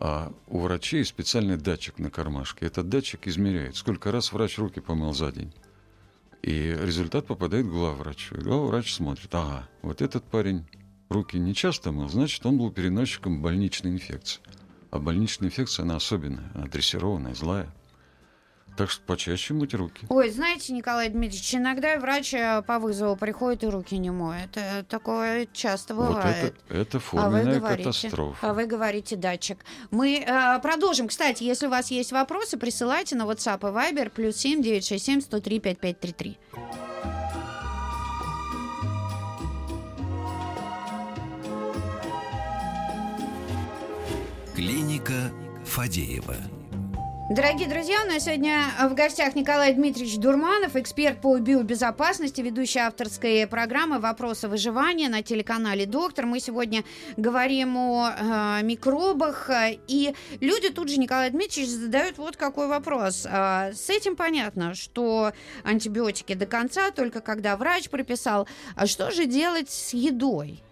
а 0.00 0.32
у 0.46 0.60
врачей 0.60 1.04
специальный 1.04 1.56
датчик 1.56 1.98
на 1.98 2.10
кармашке. 2.10 2.66
Этот 2.66 2.88
датчик 2.88 3.26
измеряет, 3.26 3.76
сколько 3.76 4.12
раз 4.12 4.32
врач 4.32 4.58
руки 4.58 4.80
помыл 4.80 5.12
за 5.12 5.32
день. 5.32 5.52
И 6.42 6.76
результат 6.80 7.26
попадает 7.26 7.66
главврачу. 7.66 8.36
И 8.36 8.40
главврач 8.40 8.94
смотрит, 8.94 9.34
ага, 9.34 9.68
вот 9.82 10.00
этот 10.00 10.22
парень 10.24 10.64
руки 11.08 11.36
не 11.36 11.52
часто 11.52 11.90
мыл, 11.90 12.08
значит, 12.08 12.46
он 12.46 12.58
был 12.58 12.70
переносчиком 12.70 13.42
больничной 13.42 13.90
инфекции. 13.90 14.40
А 14.90 15.00
больничная 15.00 15.48
инфекция, 15.48 15.82
она 15.82 15.96
особенная, 15.96 16.50
она 16.54 16.66
дрессированная, 16.66 17.34
злая. 17.34 17.74
Так 18.78 18.90
что 18.90 19.02
почаще 19.02 19.54
мыть 19.54 19.74
руки. 19.74 20.06
Ой, 20.08 20.30
знаете, 20.30 20.72
Николай 20.72 21.08
Дмитриевич, 21.08 21.52
иногда 21.56 21.98
врач 21.98 22.32
э, 22.32 22.62
по 22.64 22.78
вызову 22.78 23.16
приходит 23.16 23.64
и 23.64 23.66
руки 23.66 23.98
не 23.98 24.10
моет. 24.10 24.50
Э, 24.54 24.84
Такое 24.88 25.48
часто 25.52 25.94
бывает. 25.94 26.54
Вот 26.68 26.76
это, 26.76 26.80
это 26.82 26.98
а 26.98 27.00
вы 27.00 27.00
форменная 27.00 27.58
говорите, 27.58 27.82
катастрофа. 27.82 28.48
а 28.48 28.54
вы 28.54 28.66
говорите 28.66 29.16
датчик. 29.16 29.64
Мы 29.90 30.24
э, 30.24 30.60
продолжим. 30.60 31.08
Кстати, 31.08 31.42
если 31.42 31.66
у 31.66 31.70
вас 31.70 31.90
есть 31.90 32.12
вопросы, 32.12 32.56
присылайте 32.56 33.16
на 33.16 33.24
WhatsApp 33.24 33.68
и 33.68 33.74
Viber 33.74 34.10
плюс 34.10 34.36
7 34.36 34.62
967 34.62 35.22
103 35.22 35.58
5533. 35.58 36.38
Клиника 44.54 45.32
Фадеева. 45.64 46.36
Дорогие 47.30 47.68
друзья, 47.68 48.04
у 48.04 48.06
нас 48.06 48.24
сегодня 48.24 48.62
в 48.88 48.94
гостях 48.94 49.34
Николай 49.34 49.74
Дмитриевич 49.74 50.16
Дурманов, 50.16 50.76
эксперт 50.76 51.20
по 51.20 51.36
биобезопасности, 51.38 52.40
ведущий 52.40 52.78
авторской 52.78 53.46
программы 53.46 53.98
«Вопросы 53.98 54.48
выживания» 54.48 55.10
на 55.10 55.22
телеканале 55.22 55.84
«Доктор». 55.84 56.24
Мы 56.24 56.40
сегодня 56.40 56.84
говорим 57.18 57.76
о 57.76 58.08
э, 58.08 58.62
микробах, 58.62 59.50
и 59.88 60.14
люди 60.40 60.70
тут 60.70 60.88
же, 60.88 60.96
Николай 60.96 61.28
Дмитриевич, 61.28 61.70
задают 61.70 62.16
вот 62.16 62.38
какой 62.38 62.66
вопрос. 62.66 63.26
А, 63.30 63.72
с 63.74 63.90
этим 63.90 64.16
понятно, 64.16 64.74
что 64.74 65.32
антибиотики 65.64 66.32
до 66.32 66.46
конца, 66.46 66.92
только 66.92 67.20
когда 67.20 67.58
врач 67.58 67.90
прописал. 67.90 68.48
А 68.74 68.86
что 68.86 69.10
же 69.10 69.26
делать 69.26 69.68
с 69.68 69.92
едой? 69.92 70.62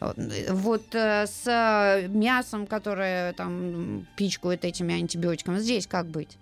Вот 0.00 0.94
э, 0.94 1.26
с 1.26 1.46
э, 1.46 2.08
мясом, 2.08 2.66
которое 2.66 3.32
там 3.32 4.06
пичкают 4.16 4.64
этими 4.64 4.94
антибиотиками, 4.94 5.58
здесь 5.58 5.86
как 5.86 6.06
быть? 6.06 6.36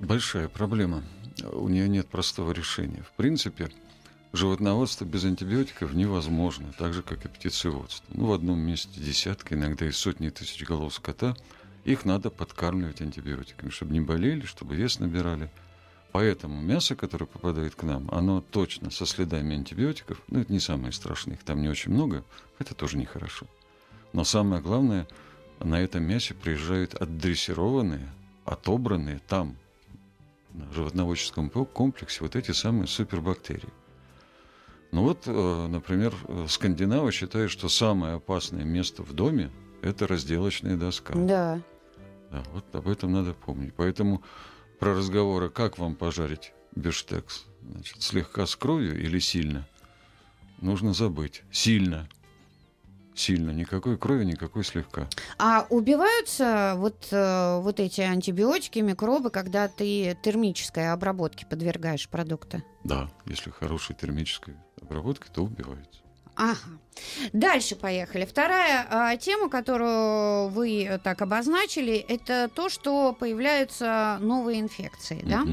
Большая 0.00 0.48
проблема. 0.48 1.02
У 1.52 1.68
нее 1.68 1.88
нет 1.88 2.08
простого 2.08 2.52
решения. 2.52 3.02
В 3.02 3.12
принципе, 3.12 3.70
животноводство 4.32 5.04
без 5.04 5.24
антибиотиков 5.24 5.92
невозможно, 5.92 6.72
так 6.76 6.94
же, 6.94 7.02
как 7.02 7.24
и 7.24 7.28
птицеводство. 7.28 8.06
Ну, 8.14 8.26
в 8.26 8.32
одном 8.32 8.58
месте 8.58 9.00
десятки, 9.00 9.54
иногда 9.54 9.86
и 9.86 9.90
сотни 9.90 10.30
тысяч 10.30 10.64
голов 10.64 10.94
скота. 10.94 11.36
Их 11.84 12.04
надо 12.04 12.30
подкармливать 12.30 13.02
антибиотиками, 13.02 13.70
чтобы 13.70 13.92
не 13.92 14.00
болели, 14.00 14.46
чтобы 14.46 14.76
вес 14.76 14.98
набирали. 14.98 15.50
Поэтому 16.12 16.60
мясо, 16.60 16.94
которое 16.94 17.24
попадает 17.24 17.74
к 17.74 17.82
нам, 17.84 18.08
оно 18.12 18.42
точно 18.42 18.90
со 18.90 19.06
следами 19.06 19.54
антибиотиков, 19.54 20.20
ну, 20.28 20.40
это 20.40 20.52
не 20.52 20.60
самое 20.60 20.92
страшное, 20.92 21.36
их 21.36 21.42
там 21.42 21.62
не 21.62 21.68
очень 21.68 21.90
много, 21.90 22.22
это 22.58 22.74
тоже 22.74 22.98
нехорошо. 22.98 23.46
Но 24.12 24.24
самое 24.24 24.60
главное, 24.60 25.08
на 25.58 25.80
этом 25.80 26.04
мясе 26.04 26.34
приезжают 26.34 26.94
отдрессированные, 26.94 28.06
отобранные 28.44 29.20
там, 29.26 29.56
на 30.52 30.70
животноводческом 30.72 31.48
комплексе, 31.48 32.18
вот 32.20 32.36
эти 32.36 32.50
самые 32.50 32.88
супербактерии. 32.88 33.70
Ну 34.90 35.04
вот, 35.04 35.22
э, 35.24 35.66
например, 35.68 36.12
скандинавы 36.46 37.10
считают, 37.12 37.50
что 37.50 37.70
самое 37.70 38.16
опасное 38.16 38.64
место 38.64 39.02
в 39.02 39.14
доме– 39.14 39.50
это 39.82 40.06
разделочная 40.06 40.76
доска. 40.76 41.14
Да. 41.14 41.62
Да, 42.30 42.42
вот 42.52 42.64
об 42.74 42.88
этом 42.88 43.12
надо 43.12 43.32
помнить. 43.32 43.72
Поэтому 43.74 44.22
про 44.82 44.94
разговоры, 44.94 45.48
как 45.48 45.78
вам 45.78 45.94
пожарить 45.94 46.52
бифштекс, 46.74 47.44
значит, 47.62 48.02
слегка 48.02 48.46
с 48.46 48.56
кровью 48.56 49.00
или 49.00 49.20
сильно, 49.20 49.64
нужно 50.60 50.92
забыть. 50.92 51.44
Сильно. 51.52 52.08
Сильно. 53.14 53.52
Никакой 53.52 53.96
крови, 53.96 54.24
никакой 54.24 54.64
слегка. 54.64 55.08
А 55.38 55.68
убиваются 55.70 56.74
вот, 56.78 57.06
э, 57.12 57.60
вот 57.60 57.78
эти 57.78 58.00
антибиотики, 58.00 58.80
микробы, 58.80 59.30
когда 59.30 59.68
ты 59.68 60.18
термической 60.20 60.90
обработке 60.90 61.46
подвергаешь 61.46 62.08
продукты? 62.08 62.64
Да, 62.82 63.08
если 63.24 63.50
хорошей 63.50 63.94
термической 63.94 64.56
обработки, 64.80 65.28
то 65.32 65.44
убиваются. 65.44 66.01
Ага. 66.36 66.58
Дальше 67.32 67.76
поехали. 67.76 68.24
Вторая 68.24 68.86
а, 68.88 69.16
тема, 69.16 69.48
которую 69.48 70.48
вы 70.48 71.00
так 71.02 71.22
обозначили, 71.22 71.94
это 71.96 72.50
то, 72.54 72.68
что 72.68 73.12
появляются 73.18 74.18
новые 74.20 74.60
инфекции, 74.60 75.20
да? 75.24 75.44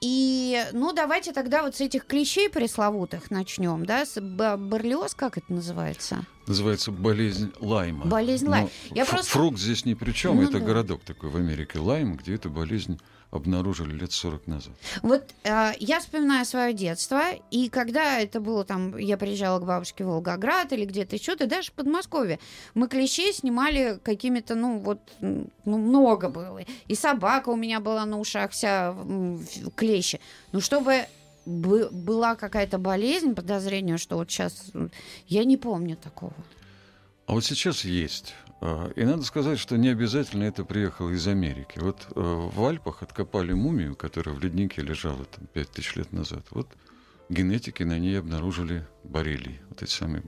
И, 0.00 0.60
ну, 0.72 0.92
давайте 0.92 1.32
тогда 1.32 1.62
вот 1.62 1.76
с 1.76 1.80
этих 1.80 2.06
клещей 2.06 2.48
пресловутых 2.50 3.30
начнем, 3.30 3.86
да? 3.86 4.04
С 4.04 4.20
боррелиоз, 4.20 5.14
как 5.14 5.38
это 5.38 5.52
называется? 5.52 6.24
Называется 6.48 6.90
болезнь 6.90 7.52
Лайма. 7.60 8.06
Болезнь 8.06 8.48
Лайма. 8.48 8.68
Но 8.90 8.96
Я 8.96 9.04
просто- 9.04 9.30
Фрукт 9.30 9.58
здесь 9.58 9.84
ни 9.84 9.94
при 9.94 10.10
чем. 10.10 10.36
Ну 10.36 10.42
это 10.42 10.58
да. 10.58 10.66
городок 10.66 11.02
такой 11.04 11.30
в 11.30 11.36
Америке 11.36 11.78
Лайм, 11.78 12.16
где 12.16 12.34
эту 12.34 12.50
болезнь 12.50 13.00
обнаружили 13.32 13.94
лет 13.94 14.12
40 14.12 14.46
назад. 14.46 14.74
Вот 15.02 15.24
а, 15.44 15.72
я 15.80 16.00
вспоминаю 16.00 16.44
свое 16.44 16.74
детство, 16.74 17.22
и 17.50 17.70
когда 17.70 18.20
это 18.20 18.40
было 18.40 18.62
там, 18.62 18.96
я 18.98 19.16
приезжала 19.16 19.58
к 19.58 19.64
бабушке 19.64 20.04
в 20.04 20.08
Волгоград 20.08 20.72
или 20.72 20.84
где-то 20.84 21.16
еще, 21.16 21.34
то 21.34 21.46
даже 21.46 21.70
в 21.70 21.72
Подмосковье, 21.72 22.38
мы 22.74 22.88
клещей 22.88 23.32
снимали 23.32 23.98
какими-то, 24.02 24.54
ну 24.54 24.78
вот, 24.78 25.00
ну, 25.20 25.48
много 25.64 26.28
было. 26.28 26.60
И 26.86 26.94
собака 26.94 27.48
у 27.48 27.56
меня 27.56 27.80
была 27.80 28.04
на 28.04 28.20
ушах 28.20 28.50
вся 28.50 28.94
клещи. 29.76 30.20
Ну, 30.52 30.60
чтобы 30.60 31.06
бы- 31.46 31.88
была 31.90 32.36
какая-то 32.36 32.76
болезнь, 32.76 33.34
подозрение, 33.34 33.96
что 33.96 34.16
вот 34.16 34.30
сейчас, 34.30 34.72
я 35.26 35.44
не 35.44 35.56
помню 35.56 35.96
такого. 35.96 36.34
А 37.26 37.32
вот 37.32 37.46
сейчас 37.46 37.86
есть. 37.86 38.34
А, 38.64 38.92
И 38.94 39.04
надо 39.04 39.24
сказать, 39.24 39.58
что 39.58 39.76
не 39.76 39.88
обязательно 39.88 40.44
это 40.44 40.64
приехало 40.64 41.10
из 41.10 41.26
Америки. 41.26 41.80
Вот 41.80 42.06
э, 42.14 42.20
в 42.20 42.64
Альпах 42.64 43.02
откопали 43.02 43.52
мумию, 43.52 43.96
которая 43.96 44.36
в 44.36 44.40
леднике 44.40 44.82
лежала 44.82 45.24
там 45.24 45.48
5000 45.52 45.96
лет 45.96 46.12
назад. 46.12 46.46
Вот 46.50 46.68
генетики 47.28 47.82
на 47.82 47.98
ней 47.98 48.16
обнаружили 48.20 48.86
боррелий, 49.02 49.60
вот 49.68 49.82
эти 49.82 49.90
самые 49.90 50.22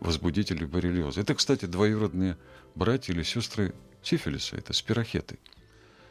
возбудители 0.00 0.64
боррелиоза. 0.64 1.20
Это, 1.20 1.36
кстати, 1.36 1.66
двоюродные 1.66 2.36
братья 2.74 3.12
или 3.12 3.22
сестры 3.22 3.72
сифилиса, 4.02 4.56
это 4.56 4.72
спирохеты. 4.72 5.38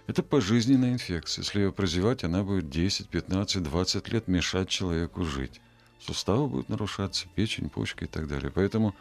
Это 0.08 0.24
пожизненная 0.24 0.94
инфекция. 0.94 1.44
Если 1.44 1.60
ее 1.60 1.74
прозевать, 1.74 2.24
она 2.24 2.44
будет 2.44 2.70
10, 2.70 3.10
15, 3.10 3.62
20 3.62 4.10
лет 4.14 4.30
мешать 4.30 4.70
человеку 4.70 5.26
жить. 5.26 5.60
Суставы 6.00 6.48
будут 6.48 6.70
нарушаться, 6.70 7.28
печень, 7.36 7.70
почки 7.70 8.06
и 8.06 8.08
так 8.08 8.30
далее. 8.30 8.52
Поэтому 8.56 8.96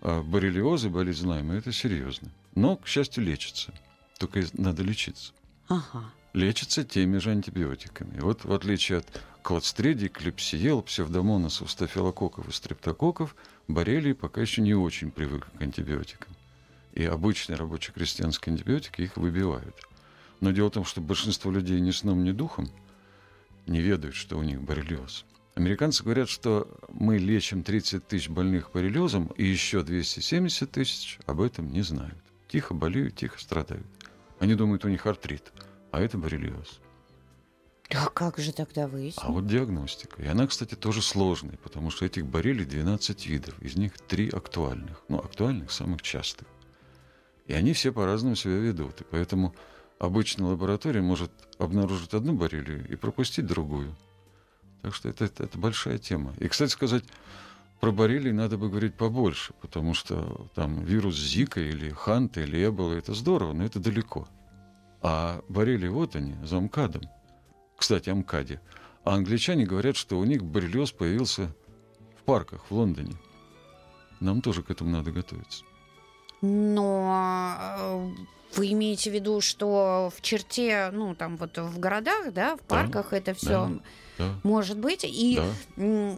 а 0.00 0.22
боррелиоз 0.22 0.84
и 0.84 0.88
болезнь 0.88 1.26
Лайма– 1.26 1.54
это 1.56 1.72
серьезно. 1.72 2.30
Но, 2.54 2.76
к 2.76 2.86
счастью, 2.86 3.24
лечится. 3.24 3.72
Только 4.18 4.44
надо 4.54 4.82
лечиться. 4.82 5.32
Ага. 5.68 6.04
Лечится 6.32 6.84
теми 6.84 7.18
же 7.18 7.30
антибиотиками. 7.30 8.20
Вот 8.20 8.44
в 8.44 8.52
отличие 8.52 8.98
от 8.98 9.22
клотстридий, 9.42 10.08
клепсиел, 10.08 10.82
псевдомонасов, 10.82 11.70
стафилококков 11.70 12.48
и 12.48 12.52
стрептококков, 12.52 13.34
боррелии 13.66 14.12
пока 14.12 14.40
еще 14.40 14.62
не 14.62 14.74
очень 14.74 15.10
привык 15.10 15.48
к 15.58 15.62
антибиотикам. 15.62 16.34
И 16.92 17.04
обычные 17.04 17.56
рабоче-крестьянские 17.56 18.52
антибиотики 18.52 19.02
их 19.02 19.16
выбивают. 19.16 19.74
Но 20.40 20.52
дело 20.52 20.68
в 20.68 20.74
том, 20.74 20.84
что 20.84 21.00
большинство 21.00 21.50
людей 21.50 21.80
ни 21.80 21.90
сном, 21.90 22.24
ни 22.24 22.32
духом 22.32 22.70
не 23.66 23.80
ведают, 23.80 24.14
что 24.14 24.38
у 24.38 24.42
них 24.42 24.60
боррелиоз. 24.60 25.24
Американцы 25.58 26.04
говорят, 26.04 26.28
что 26.28 26.68
мы 26.88 27.18
лечим 27.18 27.64
30 27.64 28.06
тысяч 28.06 28.28
больных 28.28 28.70
боррелиозом, 28.70 29.26
и 29.36 29.44
еще 29.44 29.82
270 29.82 30.70
тысяч 30.70 31.18
об 31.26 31.40
этом 31.40 31.72
не 31.72 31.82
знают. 31.82 32.16
Тихо 32.46 32.74
болеют, 32.74 33.16
тихо 33.16 33.40
страдают. 33.40 33.84
Они 34.38 34.54
думают, 34.54 34.84
у 34.84 34.88
них 34.88 35.04
артрит, 35.04 35.52
а 35.90 36.00
это 36.00 36.16
боррелиоз. 36.16 36.78
А 37.90 38.06
как 38.06 38.38
же 38.38 38.52
тогда 38.52 38.86
выяснить? 38.86 39.24
А 39.24 39.32
вот 39.32 39.48
диагностика. 39.48 40.22
И 40.22 40.28
она, 40.28 40.46
кстати, 40.46 40.76
тоже 40.76 41.02
сложная, 41.02 41.56
потому 41.56 41.90
что 41.90 42.04
этих 42.04 42.24
боррелий 42.24 42.64
12 42.64 43.26
видов. 43.26 43.60
Из 43.60 43.74
них 43.74 43.98
три 43.98 44.28
актуальных. 44.28 45.02
Ну, 45.08 45.18
актуальных, 45.18 45.72
самых 45.72 46.02
частых. 46.02 46.46
И 47.48 47.52
они 47.52 47.72
все 47.72 47.90
по-разному 47.90 48.36
себя 48.36 48.58
ведут. 48.58 49.00
И 49.00 49.04
поэтому 49.10 49.56
обычная 49.98 50.46
лаборатория 50.46 51.02
может 51.02 51.32
обнаружить 51.58 52.14
одну 52.14 52.34
боррелию 52.34 52.88
и 52.88 52.94
пропустить 52.94 53.46
другую. 53.46 53.96
Так 54.82 54.94
что 54.94 55.08
это, 55.08 55.24
это, 55.24 55.44
это 55.44 55.58
большая 55.58 55.98
тема. 55.98 56.34
И, 56.38 56.48
кстати 56.48 56.70
сказать, 56.70 57.04
про 57.80 57.92
боррелий 57.92 58.32
надо 58.32 58.58
бы 58.58 58.68
говорить 58.68 58.94
побольше, 58.94 59.52
потому 59.60 59.94
что 59.94 60.48
там 60.54 60.84
вирус 60.84 61.16
Зика 61.16 61.60
или 61.60 61.90
Ханта 61.90 62.40
или 62.40 62.66
Эбола– 62.66 62.92
это 62.94 63.14
здорово, 63.14 63.52
но 63.52 63.64
это 63.64 63.78
далеко. 63.78 64.28
А 65.00 65.42
боррелии 65.48 65.88
вот 65.88 66.16
они, 66.16 66.34
за 66.44 66.60
МКАДом. 66.60 67.02
Кстати, 67.76 68.10
о 68.10 68.14
МКАДе. 68.16 68.60
А 69.04 69.14
англичане 69.14 69.64
говорят, 69.64 69.96
что 69.96 70.18
у 70.18 70.24
них 70.24 70.42
боррелиоз 70.42 70.90
появился 70.90 71.54
в 72.20 72.24
парках 72.24 72.64
в 72.68 72.74
Лондоне. 72.74 73.14
Нам 74.20 74.42
тоже 74.42 74.62
к 74.64 74.70
этому 74.70 74.90
надо 74.90 75.12
готовиться. 75.12 75.64
Но 76.40 77.56
э, 77.58 78.08
вы 78.56 78.72
имеете 78.72 79.10
в 79.10 79.14
виду, 79.14 79.40
что 79.40 80.10
в 80.16 80.20
черте, 80.22 80.90
ну, 80.92 81.14
там 81.14 81.36
вот 81.36 81.56
в 81.58 81.78
городах, 81.78 82.32
да, 82.32 82.56
в 82.56 82.60
парках 82.60 83.12
это 83.12 83.34
все 83.34 83.80
Да, 84.18 84.34
может 84.42 84.78
быть. 84.78 85.04
И 85.04 85.40
да. 85.76 86.16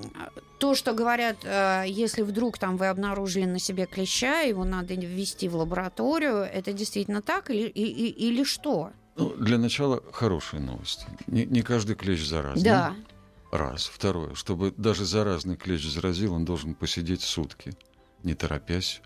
то, 0.59 0.75
что 0.75 0.93
говорят, 0.93 1.37
э, 1.45 1.85
если 1.87 2.23
вдруг 2.23 2.59
там 2.59 2.77
вы 2.77 2.87
обнаружили 2.89 3.45
на 3.45 3.59
себе 3.59 3.87
клеща, 3.87 4.41
его 4.41 4.65
надо 4.65 4.95
ввести 4.95 5.49
в 5.49 5.57
лабораторию, 5.57 6.37
это 6.39 6.73
действительно 6.73 7.23
так 7.23 7.51
или, 7.51 7.69
и- 7.69 7.83
и- 8.07 8.29
или 8.29 8.45
что? 8.45 8.91
Ну, 9.17 9.35
для 9.37 9.59
начала 9.59 10.03
хорошая 10.13 10.61
новость. 10.61 11.07
Не, 11.27 11.45
не 11.45 11.63
каждый 11.63 11.95
клещ 11.97 12.25
заразный. 12.27 12.63
Да. 12.65 12.95
Раз. 13.53 13.87
Второе. 13.87 14.35
Чтобы 14.35 14.73
даже 14.77 15.05
заразный 15.05 15.57
клещ 15.57 15.85
заразил, 15.85 16.35
он 16.35 16.45
должен 16.45 16.75
посидеть 16.75 17.21
сутки, 17.23 17.73
не 18.23 18.35
торопясь, 18.35 19.03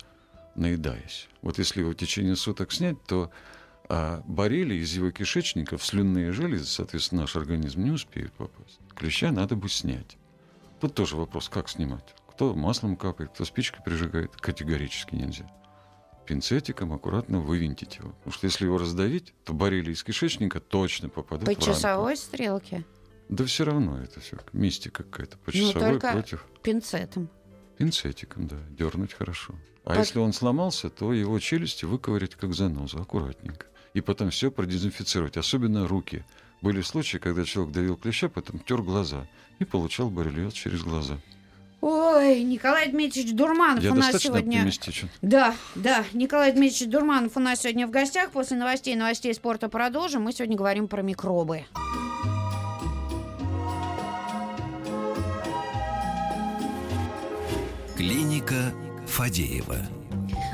наедаясь. 0.57 1.29
Вот 1.43 1.59
если 1.59 1.81
его 1.81 1.91
в 1.91 1.95
течение 1.97 2.37
суток 2.37 2.73
снять, 2.73 3.03
то 3.07 3.31
а, 3.89 4.23
борили 4.27 4.75
из 4.75 4.95
его 4.95 5.11
кишечника 5.11 5.77
в 5.79 5.85
слюнные 5.85 6.33
железы, 6.33 6.67
соответственно, 6.67 7.23
наш 7.23 7.37
организм 7.37 7.83
не 7.85 7.91
успеет 7.91 8.33
попасть. 8.33 8.79
Клеща 8.95 9.31
надо 9.31 9.57
бы 9.57 9.69
снять. 9.69 10.17
Тут 10.81 10.95
тоже 10.95 11.17
вопрос, 11.17 11.49
как 11.49 11.69
снимать. 11.69 12.15
Кто 12.29 12.55
маслом 12.55 12.97
капает, 12.97 13.31
кто 13.31 13.45
спичкой 13.45 13.83
прижигает, 13.85 14.35
категорически 14.37 15.15
нельзя. 15.15 15.47
Пинцетиком 16.27 16.93
аккуратно 16.93 17.39
вывинтить 17.41 17.97
его. 17.97 18.11
Потому 18.13 18.33
что 18.33 18.47
если 18.47 18.65
его 18.65 18.79
раздавить, 18.79 19.35
то 19.45 19.53
борили 19.53 19.93
из 19.93 20.03
кишечника 20.03 20.59
точно 20.59 21.09
попадут 21.11 21.45
По 21.47 21.55
в 21.55 21.59
часовой 21.65 22.17
стрелке. 22.17 22.85
Да 23.29 23.45
все 23.45 23.65
равно 23.65 24.01
это 24.03 24.21
все 24.21 24.39
мистика 24.53 25.03
какая-то. 25.03 25.37
По 25.39 25.51
Ну, 25.55 25.69
часовой 25.69 25.91
только- 25.93 26.13
против 26.13 26.47
Пинцетом. 26.63 27.29
Пинцетиком, 27.77 28.47
да, 28.47 28.57
дернуть 28.71 29.13
хорошо. 29.13 29.55
А 29.85 29.91
Как- 29.91 29.99
если 29.99 30.19
он 30.19 30.33
сломался, 30.33 30.91
то 30.91 31.13
его 31.13 31.39
челюсти 31.39 31.85
выковырять 31.85 32.35
как 32.35 32.55
занозу, 32.55 33.01
аккуратненько. 33.01 33.67
И 33.93 34.01
потом 34.01 34.31
все 34.31 34.51
продезинфицировать, 34.51 35.37
особенно 35.37 35.87
руки. 35.87 36.25
Были 36.63 36.81
случаи, 36.81 37.19
когда 37.19 37.45
человек 37.45 37.75
давил 37.75 37.97
клеща, 37.97 38.29
потом 38.29 38.59
тер 38.61 38.83
глаза 38.83 39.27
и 39.59 39.65
получал 39.65 40.11
боррелиоз 40.11 40.55
через 40.55 40.83
глаза. 40.83 41.19
Ой, 41.87 42.43
Николай 42.43 42.89
Дмитриевич 42.89 43.35
Дурманов 43.35 43.85
Я 43.85 43.93
у 43.93 43.95
нас 43.95 44.17
сегодня... 44.17 44.67
Да, 45.21 45.55
да, 45.75 46.03
Николай 46.15 46.53
Дмитриевич 46.53 46.91
Дурманов 46.91 47.37
у 47.37 47.41
нас 47.41 47.61
сегодня 47.61 47.87
в 47.87 47.91
гостях. 47.91 48.31
После 48.31 48.57
новостей 48.57 48.97
новостей 48.97 49.35
спорта 49.35 49.69
продолжим. 49.69 50.23
Мы 50.23 50.33
сегодня 50.33 50.57
говорим 50.57 50.89
про 50.89 51.03
микробы. 51.03 51.67
Клиника 58.05 58.75
Фадеева. 59.07 59.79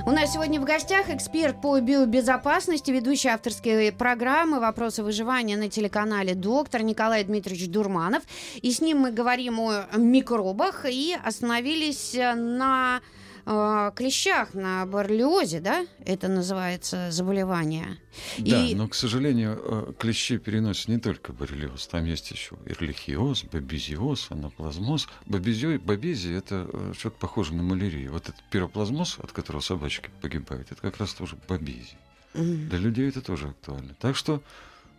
У 0.07 0.13
нас 0.13 0.35
сегодня 0.35 0.61
в 0.61 0.65
гостях 0.65 1.11
эксперт 1.11 1.61
по 1.61 1.81
биобезопасности, 1.81 2.93
ведущий 2.93 3.27
авторской 3.27 3.91
программы 3.91 4.61
«Вопросы 4.61 5.03
выживания» 5.03 5.57
на 5.57 5.69
телеканале 5.69 6.37
«Доктор» 6.37 6.85
Николай 6.85 7.25
Дмитриевич 7.25 7.69
Дурманов. 7.69 8.23
И 8.63 8.71
с 8.71 8.81
ним 8.81 8.99
мы 8.99 9.11
говорим 9.11 9.59
о 9.59 9.87
микробах 9.97 10.87
и 10.89 11.17
остановились 11.25 12.15
на 12.15 13.01
э, 13.47 13.93
клещах, 13.95 14.55
на 14.55 14.87
боррелиозе, 14.87 15.61
да? 15.61 15.87
Это 16.05 16.29
называется 16.29 17.11
заболевание. 17.11 17.99
Да, 18.39 18.65
И- 18.65 18.75
но, 18.75 18.89
к 18.89 18.95
сожалению, 18.95 19.61
э, 19.63 19.93
клещи 19.99 20.39
переносят 20.39 20.89
не 20.89 20.99
только 20.99 21.33
боррелиоз. 21.33 21.87
Там 21.89 22.05
есть 22.05 22.31
еще 22.31 22.57
эрлихиоз, 22.67 23.45
бабезиоз, 23.45 24.29
анаплазмоз. 24.31 25.09
Бабезио- 25.27 25.79
Бабезия– 25.79 26.39
это 26.39 26.69
э, 26.73 26.93
что-то 26.99 27.17
похоже 27.19 27.55
на 27.55 27.63
малярию. 27.63 28.13
Вот 28.13 28.29
этот 28.29 28.43
пироплазмоз, 28.51 29.19
от 29.19 29.33
которого 29.33 29.61
собачки 29.61 30.11
погибают, 30.21 30.73
это 30.73 30.81
как 30.81 30.99
раз 30.99 31.15
тоже 31.15 31.37
бабезия. 31.49 31.99
М. 32.35 32.69
Для 32.69 32.79
людей 32.79 33.09
это 33.09 33.21
тоже 33.23 33.49
актуально. 33.49 33.95
Так 34.01 34.17
что 34.17 34.43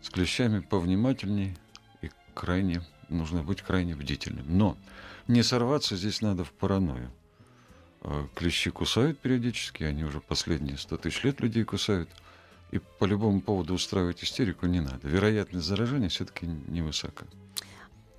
с 0.01 0.10
клещами 0.10 0.60
повнимательней 0.60 1.55
и 2.01 2.10
крайне 2.33 2.81
нужно 3.10 3.43
быть 3.43 3.62
крайне 3.62 3.95
бдительным. 3.95 4.45
Но 4.57 4.77
не 5.27 5.43
сорваться 5.43 5.95
здесь 5.95 6.21
надо 6.21 6.43
в 6.43 6.51
паранойю. 6.51 7.12
Э, 8.01 8.25
Клещи 8.36 8.72
кусают 8.72 9.20
периодически, 9.20 9.84
они 9.84 10.03
уже 10.03 10.20
последние 10.20 10.77
100 10.77 10.98
тысяч 10.98 11.24
лет 11.24 11.39
людей 11.39 11.63
кусают. 11.63 12.10
И 12.72 12.79
по 12.79 13.05
любому 13.05 13.41
поводу 13.41 13.74
устраивать 13.74 14.24
истерику 14.24 14.65
не 14.65 14.79
надо. 14.79 15.08
Вероятность 15.08 15.65
заражения 15.65 16.10
все-таки 16.10 16.46
невысока. 16.46 17.25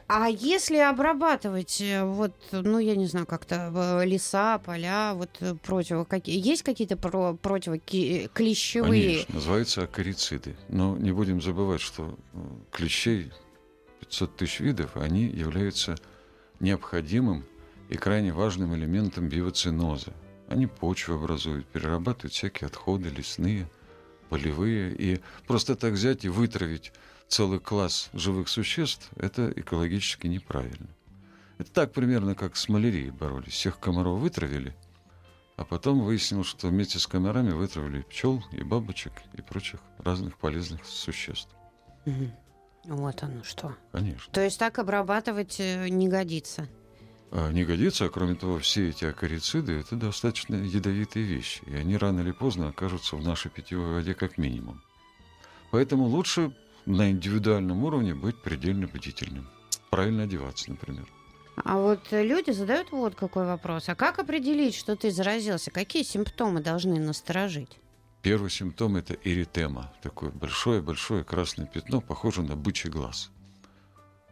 А 0.08 0.28
если 0.28 0.76
обрабатывать, 0.76 1.80
э, 1.80 2.04
вот, 2.04 2.34
ну, 2.52 2.78
я 2.78 2.94
не 2.96 3.06
знаю, 3.06 3.26
как-то 3.26 3.72
э, 3.74 4.04
леса, 4.04 4.58
поля, 4.58 5.14
вот 5.14 5.40
противо 5.62 6.04
какие, 6.04 6.38
есть 6.46 6.62
какие-то 6.62 6.96
про, 6.96 7.34
противоклещевые? 7.34 9.02
Конечно, 9.02 9.34
называются 9.34 9.82
акарициды. 9.82 10.54
Но 10.68 10.96
не 10.96 11.12
будем 11.12 11.40
забывать, 11.40 11.80
что 11.80 12.16
клещей 12.70 13.32
500 14.00 14.36
тысяч 14.36 14.60
видов, 14.60 14.96
они 14.96 15.24
являются 15.24 15.96
необходимым 16.60 17.46
и 17.88 17.96
крайне 17.96 18.32
важным 18.32 18.74
элементом 18.74 19.28
биоциноза. 19.28 20.12
Они 20.48 20.66
почву 20.66 21.14
образуют, 21.14 21.66
перерабатывают 21.66 22.32
всякие 22.32 22.66
отходы 22.66 23.08
лесные, 23.08 23.68
полевые. 24.28 24.94
И 24.94 25.20
просто 25.46 25.76
так 25.76 25.92
взять 25.92 26.24
и 26.24 26.28
вытравить 26.28 26.92
целый 27.28 27.60
класс 27.60 28.10
живых 28.12 28.48
существ, 28.48 29.10
это 29.16 29.52
экологически 29.56 30.26
неправильно. 30.26 30.88
Это 31.58 31.70
так 31.70 31.92
примерно, 31.92 32.34
как 32.34 32.56
с 32.56 32.68
малярией 32.68 33.10
боролись. 33.10 33.52
Всех 33.52 33.78
комаров 33.78 34.18
вытравили, 34.18 34.74
а 35.56 35.64
потом 35.64 36.00
выяснилось, 36.00 36.46
что 36.46 36.68
вместе 36.68 36.98
с 36.98 37.06
комарами 37.06 37.52
вытравили 37.52 38.00
и 38.00 38.02
пчел, 38.02 38.42
и 38.52 38.62
бабочек, 38.62 39.12
и 39.34 39.42
прочих 39.42 39.80
разных 39.98 40.38
полезных 40.38 40.84
существ. 40.84 41.54
Вот 42.84 43.22
оно 43.22 43.44
что. 43.44 43.76
Конечно. 43.92 44.32
То 44.32 44.42
есть 44.42 44.58
так 44.58 44.78
обрабатывать 44.78 45.60
э, 45.60 45.88
не 45.88 46.08
годится. 46.08 46.68
А 47.34 47.50
не 47.50 47.64
годится, 47.64 48.04
а 48.04 48.08
кроме 48.10 48.34
того, 48.34 48.58
все 48.58 48.90
эти 48.90 49.06
акарициды 49.06 49.72
это 49.72 49.96
достаточно 49.96 50.54
ядовитые 50.54 51.24
вещи, 51.24 51.62
и 51.66 51.74
они 51.74 51.96
рано 51.96 52.20
или 52.20 52.30
поздно 52.30 52.68
окажутся 52.68 53.16
в 53.16 53.24
нашей 53.24 53.50
питьевой 53.50 53.94
воде 53.94 54.12
как 54.12 54.36
минимум. 54.36 54.82
Поэтому 55.70 56.04
лучше 56.04 56.54
на 56.84 57.10
индивидуальном 57.10 57.84
уровне 57.84 58.14
быть 58.14 58.36
предельно 58.36 58.86
бдительным. 58.86 59.48
Правильно 59.88 60.24
одеваться, 60.24 60.70
например. 60.70 61.06
А 61.56 61.78
вот 61.78 62.00
люди 62.10 62.50
задают 62.50 62.92
вот 62.92 63.14
какой 63.14 63.46
вопрос. 63.46 63.88
А 63.88 63.94
как 63.94 64.18
определить, 64.18 64.74
что 64.74 64.94
ты 64.94 65.10
заразился? 65.10 65.70
Какие 65.70 66.02
симптомы 66.02 66.60
должны 66.60 66.98
насторожить? 66.98 67.78
Первый 68.20 68.50
симптом 68.50 68.96
это 68.96 69.16
эритема, 69.24 69.90
такое 70.02 70.30
большое-большое 70.30 71.24
красное 71.24 71.66
пятно, 71.66 72.02
похоже 72.02 72.42
на 72.42 72.56
бычий 72.56 72.90
глаз. 72.90 73.30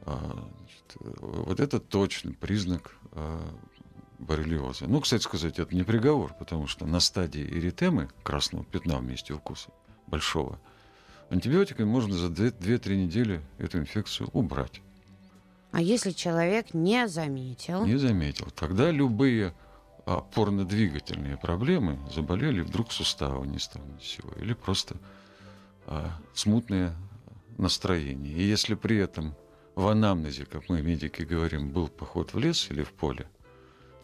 А, 0.07 0.49
значит, 0.59 0.97
э, 1.01 1.11
вот 1.21 1.61
это 1.61 1.79
точный 1.79 2.35
признак 2.35 2.97
а, 3.13 3.41
боррелиоза. 4.19 4.87
Ну, 4.87 5.01
кстати 5.01 5.23
сказать, 5.23 5.59
это 5.59 5.75
не 5.75 5.83
приговор, 5.83 6.35
потому 6.39 6.67
что 6.67 6.87
на 6.87 7.01
стадии 7.01 7.43
эритемы, 7.43 8.09
красного 8.23 8.65
пятна 8.65 8.99
в 8.99 9.05
месте 9.05 9.33
укуса, 9.33 9.71
большого, 10.07 10.59
антибиотиками 11.31 11.87
можно 11.87 12.15
за 12.15 12.29
2-3 12.29 12.97
недели 12.97 13.43
эту 13.59 13.79
инфекцию 13.79 14.29
убрать. 14.33 14.81
А 15.73 15.81
если 15.81 16.11
человек 16.11 16.75
не 16.75 17.07
заметил? 17.09 17.87
Не 17.87 17.97
заметил. 17.97 18.49
Тогда 18.51 18.91
любые 18.91 19.55
опорно-двигательные 20.05 21.37
проблемы 21.37 21.99
заболели 22.13 22.63
вдруг 22.63 22.91
сустава 22.91 23.45
ни 23.45 23.59
с 23.59 23.69
того 23.69 23.85
ни 23.87 24.03
с 24.03 24.09
сего. 24.09 24.33
Или 24.41 24.55
просто 24.55 24.97
а, 25.87 26.11
смутное 26.35 26.97
настроение. 27.57 28.35
И 28.35 28.43
если 28.43 28.75
при 28.75 28.97
этом 28.97 29.37
в 29.81 29.89
анамнезе, 29.89 30.45
как 30.45 30.69
мы, 30.69 30.83
медики, 30.83 31.23
говорим, 31.23 31.71
был 31.71 31.89
поход 31.89 32.35
в 32.35 32.39
лес 32.39 32.69
или 32.71 32.83
в 32.83 32.93
поле, 32.93 33.27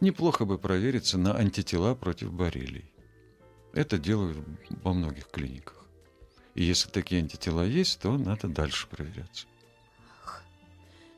неплохо 0.00 0.44
бы 0.44 0.58
провериться 0.58 1.18
на 1.18 1.36
антитела 1.36 1.94
против 1.94 2.32
боррелий. 2.32 2.90
Это 3.72 3.98
делают 3.98 4.38
во 4.82 4.94
многих 4.94 5.28
клиниках. 5.28 5.84
И 6.54 6.64
если 6.64 6.88
такие 6.88 7.20
антитела 7.20 7.62
есть, 7.62 8.00
то 8.00 8.16
надо 8.16 8.48
дальше 8.48 8.88
проверяться. 8.88 9.46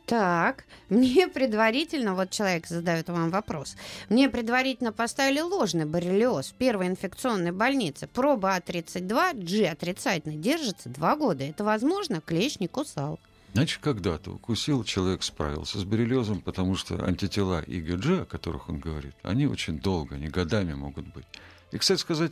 Так, 0.06 0.64
мне 0.88 1.28
предварительно, 1.28 2.14
вот 2.14 2.30
человек 2.30 2.66
задает 2.66 3.10
вам 3.10 3.30
вопрос, 3.30 3.76
мне 4.08 4.30
предварительно 4.30 4.90
поставили 4.90 5.40
ложный 5.40 5.84
боррелиоз 5.84 6.48
в 6.48 6.54
первой 6.54 6.86
инфекционной 6.86 7.52
больнице. 7.52 8.08
Проба 8.08 8.56
А32, 8.56 9.34
G 9.34 9.68
отрицательно, 9.68 10.34
держится 10.34 10.88
два 10.88 11.14
года. 11.14 11.44
Это 11.44 11.62
возможно? 11.62 12.22
Клещ 12.22 12.58
не 12.58 12.68
кусал. 12.68 13.20
Значит, 13.58 13.80
когда-то 13.82 14.30
укусил, 14.30 14.84
человек 14.84 15.24
справился 15.24 15.80
с 15.80 15.84
боррелиозом, 15.84 16.40
потому 16.40 16.76
что 16.76 17.04
антитела 17.04 17.60
ИГГ, 17.60 18.20
о 18.20 18.24
которых 18.24 18.68
он 18.68 18.78
говорит, 18.78 19.16
они 19.24 19.48
очень 19.48 19.80
долго, 19.80 20.14
они 20.14 20.28
годами 20.28 20.74
могут 20.74 21.12
быть. 21.12 21.24
И, 21.72 21.78
кстати 21.78 21.98
сказать, 21.98 22.30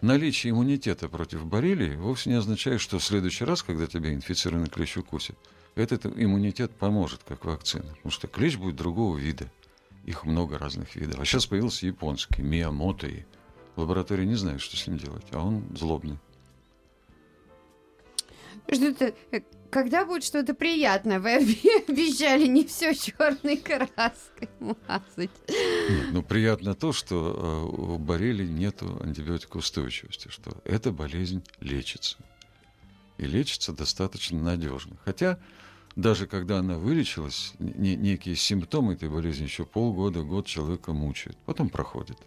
наличие 0.00 0.50
иммунитета 0.50 1.08
против 1.08 1.46
боррелии 1.46 1.94
вовсе 1.94 2.30
не 2.30 2.36
означает, 2.36 2.80
что 2.80 2.98
в 2.98 3.04
следующий 3.04 3.44
раз, 3.44 3.62
когда 3.62 3.86
тебя 3.86 4.12
инфицированный 4.12 4.66
клещ 4.66 4.96
укусит, 4.96 5.36
этот 5.76 6.06
иммунитет 6.06 6.72
поможет, 6.72 7.20
как 7.22 7.44
вакцина. 7.44 7.94
Потому 7.94 8.10
что 8.10 8.26
клещ 8.26 8.56
будет 8.56 8.74
другого 8.74 9.16
вида. 9.16 9.48
Их 10.04 10.24
много 10.24 10.58
разных 10.58 10.96
видов. 10.96 11.20
А 11.20 11.24
сейчас 11.24 11.46
появился 11.46 11.86
японский, 11.86 12.42
миямото. 12.42 13.06
И 13.06 13.22
лаборатория 13.76 14.26
не 14.26 14.34
знает, 14.34 14.60
что 14.60 14.76
с 14.76 14.88
ним 14.88 14.98
делать, 14.98 15.26
а 15.30 15.38
он 15.38 15.64
злобный. 15.76 16.18
Что-то, 18.68 19.14
э, 19.30 19.40
когда 19.74 20.04
будет 20.04 20.22
что-то 20.22 20.54
приятное? 20.54 21.18
Вы 21.18 21.38
обе- 21.38 21.84
обещали 21.88 22.46
не 22.46 22.64
все 22.64 22.94
черной 22.94 23.56
краской 23.56 24.48
мазать. 24.60 25.30
Нет, 25.48 26.06
ну, 26.12 26.22
приятно 26.22 26.74
то, 26.74 26.92
что 26.92 27.66
э, 27.66 27.82
у 27.82 27.98
боррелий 27.98 28.46
нет 28.46 28.82
антибиотикоустойчивости, 28.82 30.28
что 30.28 30.52
эта 30.64 30.92
болезнь 30.92 31.42
лечится. 31.58 32.18
и 33.18 33.26
лечится 33.26 33.72
достаточно 33.72 34.40
надежно. 34.40 34.96
Хотя 35.04 35.40
даже 35.96 36.28
когда 36.28 36.58
она 36.58 36.78
вылечилась, 36.78 37.54
не, 37.58 37.96
некие 37.96 38.36
симптомы 38.36 38.92
этой 38.92 39.08
болезни 39.08 39.42
еще 39.42 39.64
полгода, 39.64 40.22
год 40.22 40.46
человека 40.46 40.92
мучают. 40.92 41.36
Потом 41.46 41.68
проходит. 41.68 42.18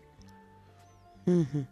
Угу. 1.25 1.65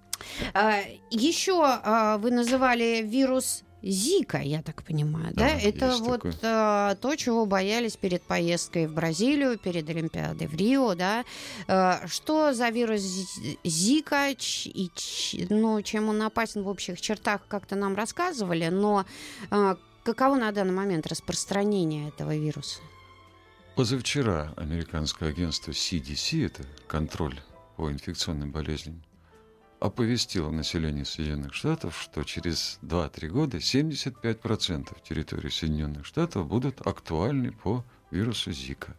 А, 0.54 0.80
еще 1.12 1.62
а, 1.66 2.18
вы 2.18 2.32
называли 2.32 3.02
вирус 3.06 3.65
Зика, 3.86 4.40
я 4.40 4.64
так 4.64 4.84
понимаю, 4.84 5.32
да? 5.36 5.50
да? 5.50 5.60
Это 5.60 5.96
вот 5.98 6.26
а, 6.42 6.96
то, 6.96 7.16
чего 7.16 7.46
боялись 7.46 7.96
перед 7.96 8.24
поездкой 8.24 8.88
в 8.88 8.94
Бразилию, 8.94 9.60
перед 9.60 9.88
Олимпиадой 9.88 10.48
в 10.48 10.56
Рио, 10.56 10.96
да? 10.96 11.24
А, 11.68 12.02
что 12.08 12.54
за 12.54 12.70
вирус 12.70 13.02
Зика 13.64 14.30
и 14.32 14.92
ну, 15.50 15.82
чем 15.84 16.10
он 16.10 16.22
опасен 16.24 16.64
в 16.64 16.68
общих 16.68 17.00
чертах, 17.00 17.42
как-то 17.48 17.76
нам 17.76 17.96
рассказывали, 17.96 18.70
но 18.70 19.06
а, 19.52 19.78
каково 20.04 20.36
на 20.36 20.52
данный 20.52 20.74
момент 20.74 21.06
распространение 21.06 22.10
этого 22.10 22.36
вируса? 22.36 22.80
Позавчера 23.76 24.54
американское 24.58 25.30
агентство 25.30 25.72
CDC, 25.72 26.46
это 26.46 26.64
контроль 26.88 27.40
по 27.76 27.92
инфекционным 27.92 28.52
болезням, 28.52 29.04
оповестило 29.86 30.50
население 30.52 31.06
Соединенных 31.06 31.54
Штатов, 31.54 32.00
что 32.02 32.24
через 32.24 32.80
2-3 32.82 33.28
года 33.28 33.58
75% 33.58 34.98
территории 35.04 35.50
Соединенных 35.50 36.06
Штатов 36.06 36.48
будут 36.48 36.86
актуальны 36.86 37.52
по 37.52 37.84
вирусу 38.12 38.52
Зика. 38.52 38.96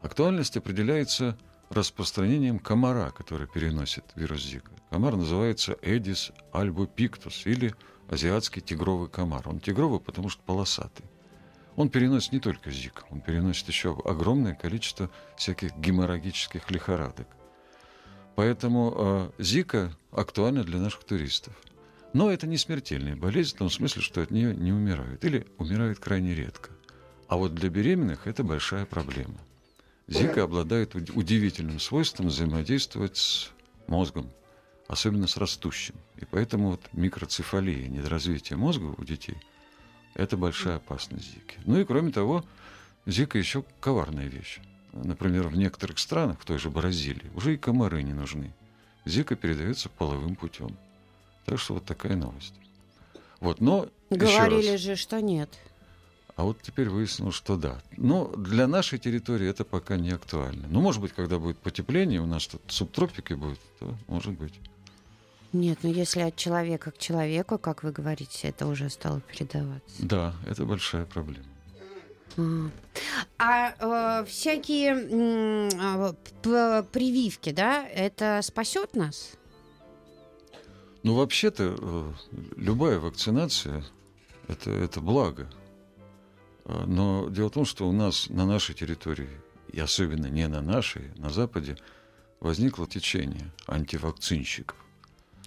Актуальность 0.00 0.56
определяется 0.56 1.38
распространением 1.70 2.58
комара, 2.58 3.10
который 3.10 3.46
переносит 3.46 4.04
вирус 4.14 4.42
Зика. 4.42 4.72
Комар 4.90 5.16
называется 5.16 5.76
Эдис 5.82 6.32
альбопиктус 6.52 7.46
или 7.46 7.74
азиатский 8.08 8.60
тигровый 8.60 9.08
комар. 9.08 9.48
Он 9.48 9.60
тигровый, 9.60 10.00
потому 10.00 10.28
что 10.28 10.42
полосатый. 10.42 11.06
Он 11.76 11.88
переносит 11.88 12.32
не 12.32 12.40
только 12.40 12.70
Зика, 12.70 13.04
он 13.10 13.20
переносит 13.20 13.68
еще 13.68 13.96
огромное 14.04 14.54
количество 14.54 15.08
всяких 15.36 15.76
геморрагических 15.76 16.70
лихорадок. 16.70 17.28
Поэтому 18.36 18.94
э, 18.96 19.30
Зика 19.38 19.92
актуальна 20.12 20.64
для 20.64 20.78
наших 20.78 21.04
туристов. 21.04 21.54
Но 22.12 22.30
это 22.30 22.46
не 22.46 22.56
смертельная 22.56 23.16
болезнь 23.16 23.54
в 23.54 23.58
том 23.58 23.70
смысле, 23.70 24.02
что 24.02 24.20
от 24.22 24.30
нее 24.30 24.54
не 24.54 24.72
умирают 24.72 25.24
или 25.24 25.46
умирают 25.58 25.98
крайне 25.98 26.34
редко. 26.34 26.70
А 27.28 27.36
вот 27.36 27.54
для 27.54 27.70
беременных 27.70 28.26
это 28.26 28.42
большая 28.42 28.84
проблема. 28.84 29.38
Зика 30.08 30.42
обладает 30.42 30.96
удивительным 30.96 31.78
свойством 31.78 32.26
взаимодействовать 32.26 33.16
с 33.16 33.52
мозгом, 33.86 34.28
особенно 34.88 35.28
с 35.28 35.36
растущим. 35.36 35.94
И 36.16 36.24
поэтому 36.24 36.70
вот 36.70 36.80
микроцефалия, 36.92 37.86
недоразвитие 37.86 38.56
мозга 38.56 38.92
у 38.98 39.04
детей, 39.04 39.36
это 40.14 40.36
большая 40.36 40.76
опасность 40.76 41.26
Зики. 41.26 41.58
Ну 41.64 41.78
и 41.78 41.84
кроме 41.84 42.10
того, 42.10 42.44
Зика 43.06 43.38
еще 43.38 43.64
коварная 43.80 44.26
вещь. 44.26 44.58
Например, 44.92 45.48
в 45.48 45.56
некоторых 45.56 45.98
странах, 45.98 46.40
в 46.40 46.44
той 46.44 46.58
же 46.58 46.70
Бразилии, 46.70 47.30
уже 47.34 47.54
и 47.54 47.56
комары 47.56 48.02
не 48.02 48.12
нужны. 48.12 48.52
Зика 49.04 49.36
передается 49.36 49.88
половым 49.88 50.36
путем. 50.36 50.76
Так 51.44 51.58
что 51.58 51.74
вот 51.74 51.84
такая 51.84 52.16
новость. 52.16 52.54
Вот, 53.40 53.60
но 53.60 53.88
Говорили 54.10 54.76
же, 54.76 54.96
что 54.96 55.20
нет. 55.20 55.48
А 56.36 56.44
вот 56.44 56.62
теперь 56.62 56.88
выяснилось, 56.88 57.34
что 57.34 57.56
да. 57.56 57.80
Но 57.96 58.28
для 58.36 58.66
нашей 58.66 58.98
территории 58.98 59.48
это 59.48 59.64
пока 59.64 59.96
не 59.96 60.10
актуально. 60.10 60.66
Ну, 60.68 60.80
может 60.80 61.00
быть, 61.00 61.12
когда 61.12 61.38
будет 61.38 61.58
потепление, 61.58 62.20
у 62.20 62.26
нас 62.26 62.46
тут 62.46 62.62
субтропики 62.68 63.34
будет, 63.34 63.60
то 63.78 63.94
может 64.08 64.32
быть. 64.32 64.54
Нет, 65.52 65.80
ну 65.82 65.92
если 65.92 66.20
от 66.20 66.36
человека 66.36 66.92
к 66.92 66.98
человеку, 66.98 67.58
как 67.58 67.82
вы 67.82 67.90
говорите, 67.90 68.48
это 68.48 68.66
уже 68.66 68.88
стало 68.88 69.20
передаваться. 69.20 69.96
Да, 69.98 70.34
это 70.46 70.64
большая 70.64 71.04
проблема. 71.04 71.44
А 73.38 74.20
э, 74.20 74.24
всякие 74.26 74.94
э, 76.44 76.82
прививки, 76.92 77.50
да, 77.52 77.86
это 77.86 78.40
спасет 78.42 78.94
нас? 78.94 79.32
Ну, 81.02 81.14
вообще-то, 81.14 81.76
э, 81.78 82.12
любая 82.56 82.98
вакцинация 82.98 83.84
это, 84.50 84.70
это 84.70 85.00
благо. 85.00 85.48
А, 86.64 86.84
но 86.86 87.28
дело 87.30 87.48
в 87.48 87.52
том, 87.52 87.64
что 87.64 87.88
у 87.88 87.92
нас 87.92 88.28
на 88.28 88.44
нашей 88.44 88.74
территории, 88.74 89.30
и 89.72 89.80
особенно 89.80 90.26
не 90.26 90.46
на 90.48 90.60
нашей, 90.60 91.12
на 91.16 91.30
Западе, 91.30 91.76
возникло 92.40 92.86
течение 92.86 93.52
антивакцинщиков. 93.66 94.76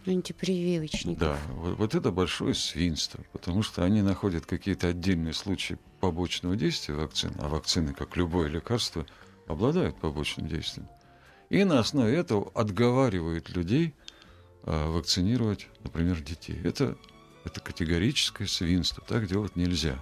Антипрививочников. 0.08 1.20
Да, 1.20 1.38
вот, 1.50 1.78
вот 1.78 1.96
это 1.96 2.12
большое 2.12 2.54
свинство, 2.54 3.24
потому 3.32 3.64
что 3.64 3.84
они 3.84 4.02
находят 4.02 4.46
какие-то 4.46 4.90
отдельные 4.90 5.34
случаи 5.34 5.78
побочного 6.00 6.56
действия 6.56 6.96
вакцин, 6.96 7.34
а 7.40 7.48
вакцины, 7.48 7.94
как 7.94 8.18
любое 8.18 8.50
лекарство, 8.50 9.06
обладают 9.48 10.00
побочным 10.00 10.48
действием. 10.48 10.88
И 11.50 11.64
на 11.64 11.80
основе 11.80 12.16
этого 12.16 12.52
отговаривают 12.56 13.50
людей 13.50 13.94
а, 14.64 14.90
вакцинировать, 14.92 15.68
например, 15.84 16.22
детей. 16.22 16.60
Это, 16.64 16.98
это 17.46 17.60
категорическое 17.60 18.48
свинство. 18.48 19.04
Так 19.08 19.28
делать 19.28 19.56
нельзя. 19.56 19.98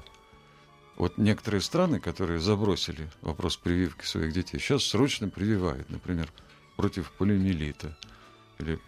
Вот 0.98 1.18
некоторые 1.18 1.62
страны, 1.62 2.00
которые 2.00 2.40
забросили 2.40 3.10
вопрос 3.22 3.58
прививки 3.58 4.06
своих 4.06 4.34
детей, 4.34 4.60
сейчас 4.60 4.84
срочно 4.84 5.30
прививают, 5.30 5.90
например, 5.90 6.32
против 6.76 7.12
полиомиелита 7.14 7.98
или 8.60 8.80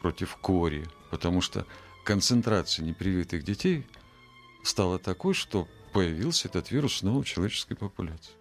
против 0.00 0.36
кори, 0.36 0.86
потому 1.10 1.40
что 1.40 1.66
концентрация 2.04 2.84
непривитых 2.84 3.42
детей 3.44 3.86
стала 4.62 4.98
такой, 4.98 5.34
что 5.34 5.68
появился 5.92 6.48
этот 6.48 6.70
вирус 6.70 6.98
снова 6.98 7.22
в 7.22 7.26
человеческой 7.26 7.74
популяции. 7.74 8.32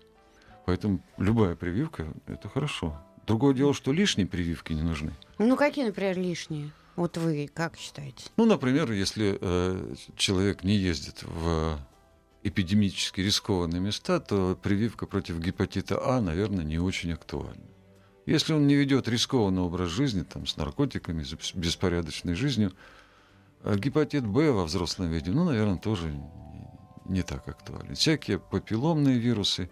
Поэтому 0.65 1.01
любая 1.17 1.55
прививка– 1.55 2.13
это 2.27 2.49
хорошо. 2.49 3.01
Другое 3.25 3.53
дело, 3.53 3.73
что 3.73 3.91
лишние 3.91 4.27
прививки 4.27 4.73
не 4.73 4.81
нужны. 4.81 5.13
Ну, 5.37 5.55
какие, 5.55 5.85
например, 5.85 6.17
лишние? 6.17 6.71
Вот 6.95 7.17
вы 7.17 7.49
как 7.53 7.77
считаете? 7.77 8.25
Ну, 8.37 8.45
например, 8.45 8.91
если 8.91 9.37
э, 9.39 9.95
человек 10.15 10.63
не 10.63 10.75
ездит 10.75 11.23
в 11.23 11.79
эпидемически 12.43 13.21
рискованные 13.21 13.79
места, 13.79 14.19
то 14.19 14.57
прививка 14.61 15.05
против 15.05 15.39
гепатита 15.39 15.99
А, 16.03 16.21
наверное, 16.21 16.63
не 16.63 16.79
очень 16.79 17.11
актуальна. 17.11 17.63
Если 18.27 18.51
он 18.51 18.67
не 18.67 18.75
ведет 18.75 19.07
рискованный 19.07 19.61
образ 19.61 19.89
жизни, 19.89 20.23
там, 20.23 20.45
с 20.45 20.57
наркотиками, 20.57 21.23
с 21.23 21.53
беспорядочной 21.55 22.35
жизнью, 22.35 22.73
а 23.63 23.77
гепатит 23.77 24.27
Б 24.27 24.51
во 24.51 24.65
взрослом 24.65 25.09
виде, 25.09 25.31
ну, 25.31 25.45
наверное, 25.45 25.77
тоже 25.77 26.13
не 27.05 27.23
так 27.23 27.47
актуален. 27.47 27.95
Всякие 27.95 28.37
папилломные 28.37 29.17
вирусы 29.17 29.69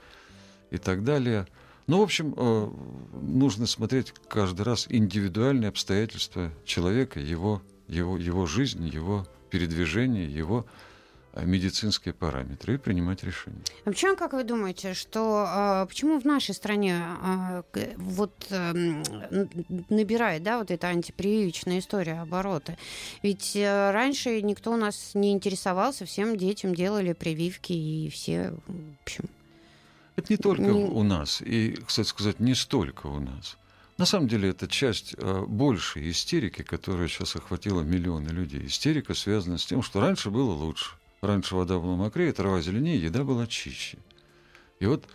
и 0.72 0.78
так 0.78 1.04
далее. 1.04 1.48
Ну, 1.88 2.00
в 2.00 2.04
общем, 2.04 2.34
э, 2.38 2.72
нужно 3.22 3.68
смотреть 3.68 4.14
каждый 4.30 4.62
раз 4.62 4.86
индивидуальные 4.90 5.68
обстоятельства 5.68 6.50
человека, 6.64 7.20
его, 7.20 7.62
его, 7.90 8.18
его 8.18 8.46
жизнь, 8.46 8.88
его 8.88 9.28
передвижение, 9.50 10.34
его 10.34 10.66
медицинские 11.44 12.14
параметры 12.14 12.76
и 12.76 12.78
принимать 12.78 13.24
решения. 13.24 13.62
А 13.84 13.90
почему, 13.90 14.16
как 14.16 14.34
вы 14.34 14.44
думаете, 14.44 14.94
что 14.94 15.46
а, 15.48 15.86
почему 15.86 16.20
в 16.20 16.26
нашей 16.26 16.56
стране 16.56 16.96
а, 16.98 17.64
вот 17.98 18.34
а, 18.52 18.74
набирает, 19.90 20.44
да, 20.44 20.60
вот 20.60 20.72
эта 20.72 20.88
антипрививочная 20.88 21.80
история 21.80 22.22
обороты? 22.22 22.78
Ведь 23.24 23.56
а, 23.58 23.92
раньше 23.92 24.42
никто 24.42 24.72
у 24.72 24.78
нас 24.78 25.12
не 25.14 25.34
интересовался, 25.34 26.06
всем 26.06 26.38
детям 26.38 26.74
делали 26.74 27.14
прививки 27.14 27.74
и 27.74 28.10
все, 28.10 28.54
в 28.68 29.02
общем. 29.02 29.26
Это 30.16 30.32
не 30.32 30.38
только 30.38 30.62
не... 30.62 30.70
у 30.70 31.04
нас, 31.04 31.42
и, 31.42 31.78
кстати 31.86 32.08
сказать, 32.08 32.40
не 32.40 32.56
столько 32.56 33.08
у 33.08 33.20
нас. 33.20 33.58
На 33.98 34.06
самом 34.06 34.28
деле 34.28 34.50
это 34.50 34.68
часть 34.68 35.16
э, 35.18 35.46
большей 35.48 36.10
истерики, 36.12 36.64
которая 36.64 37.08
сейчас 37.08 37.36
охватила 37.36 37.82
миллионы 37.82 38.30
людей. 38.30 38.66
Истерика 38.66 39.14
связана 39.14 39.58
с 39.58 39.66
тем, 39.66 39.82
что 39.82 40.02
раньше 40.02 40.30
было 40.30 40.52
лучше. 40.52 40.92
Раньше 41.26 41.56
вода 41.56 41.80
была 41.80 41.96
мокрее, 41.96 42.32
трава 42.34 42.62
зеленее, 42.62 43.02
еда 43.02 43.24
была 43.24 43.48
чище. 43.48 43.98
И 44.80 44.86
вот 44.86 45.08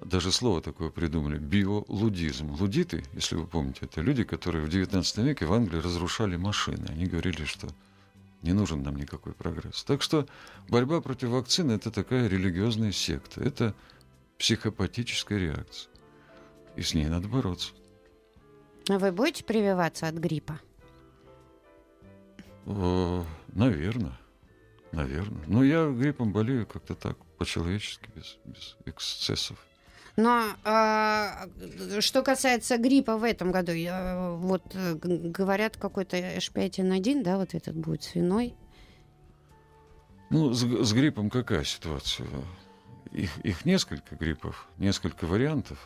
даже 0.00 0.30
слово 0.30 0.62
такое 0.62 0.90
придумали– 0.90 1.38
биолудизм. 1.40 2.52
Лудиты, 2.52 3.04
если 3.14 3.34
вы 3.34 3.48
помните, 3.48 3.80
это 3.82 4.00
люди, 4.00 4.22
которые 4.22 4.64
в 4.64 4.68
XIX 4.68 5.24
веке 5.24 5.46
в 5.46 5.52
Англии 5.52 5.80
разрушали 5.80 6.36
машины. 6.36 6.86
Они 6.88 7.06
говорили, 7.06 7.44
что 7.44 7.66
не 8.42 8.52
нужен 8.52 8.84
нам 8.84 8.94
никакой 8.94 9.32
прогресс. 9.32 9.82
Так 9.82 10.02
что 10.02 10.26
борьба 10.68 11.00
против 11.00 11.30
вакцины– 11.30 11.72
это 11.74 11.90
такая 11.90 12.28
религиозная 12.28 12.92
секта. 12.92 13.42
Это 13.42 13.74
психопатическая 14.38 15.38
реакция. 15.38 15.90
И 16.76 16.82
с 16.82 16.94
ней 16.94 17.06
надо 17.06 17.26
бороться. 17.26 17.72
А 18.88 19.00
вы 19.00 19.10
будете 19.10 19.42
прививаться 19.42 20.06
от 20.06 20.14
гриппа? 20.14 20.60
О, 22.66 23.26
наверное. 23.48 24.16
Наверное. 24.92 25.42
Но 25.46 25.62
я 25.62 25.88
гриппом 25.88 26.32
болею 26.32 26.66
как-то 26.66 26.94
так, 26.94 27.16
по-человечески, 27.38 28.08
без, 28.14 28.38
без 28.44 28.76
эксцессов. 28.86 29.58
Но 30.16 30.44
э, 30.64 32.00
что 32.00 32.22
касается 32.22 32.76
гриппа 32.76 33.16
в 33.16 33.24
этом 33.24 33.52
году, 33.52 33.72
я, 33.72 34.30
вот 34.32 34.62
э, 34.74 34.94
говорят, 34.94 35.76
какой-то 35.76 36.16
H5N1, 36.16 37.22
да, 37.22 37.38
вот 37.38 37.54
этот 37.54 37.76
будет 37.76 38.02
свиной. 38.02 38.54
Ну, 40.30 40.52
с, 40.52 40.62
с 40.62 40.92
гриппом 40.92 41.30
какая 41.30 41.64
ситуация? 41.64 42.26
Их, 43.12 43.38
их 43.38 43.64
несколько 43.64 44.16
гриппов, 44.16 44.68
несколько 44.78 45.26
вариантов. 45.26 45.78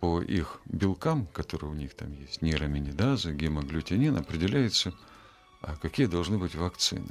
По 0.00 0.22
их 0.22 0.62
белкам, 0.64 1.26
которые 1.26 1.70
у 1.70 1.74
них 1.74 1.94
там 1.94 2.12
есть, 2.12 2.40
нейроминидаза, 2.40 3.32
гемоглютинин, 3.32 4.16
определяется, 4.16 4.94
а 5.60 5.76
какие 5.76 6.06
должны 6.06 6.38
быть 6.38 6.54
вакцины. 6.54 7.10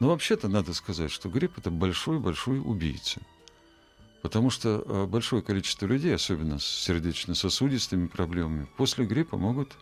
Но 0.00 0.08
вообще-то 0.08 0.48
надо 0.48 0.74
сказать, 0.74 1.10
что 1.10 1.28
грипп– 1.28 1.54
это 1.58 1.70
большой-большой 1.70 2.60
убийца. 2.60 3.20
Потому 4.22 4.50
что 4.50 4.82
а, 4.86 5.06
большое 5.06 5.42
количество 5.42 5.86
людей, 5.86 6.14
особенно 6.14 6.58
с 6.58 6.64
сердечно-сосудистыми 6.64 8.06
проблемами, 8.06 8.66
после 8.76 9.06
гриппа 9.06 9.36
могут 9.36 9.76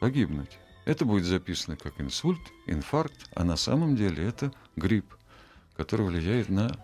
погибнуть. 0.00 0.58
Это 0.84 1.04
будет 1.04 1.24
записано 1.24 1.76
как 1.76 2.00
инсульт, 2.00 2.40
инфаркт, 2.66 3.28
а 3.34 3.44
на 3.44 3.56
самом 3.56 3.96
деле 3.96 4.24
это 4.24 4.52
грипп, 4.76 5.14
который 5.76 6.06
влияет 6.06 6.48
на 6.48 6.76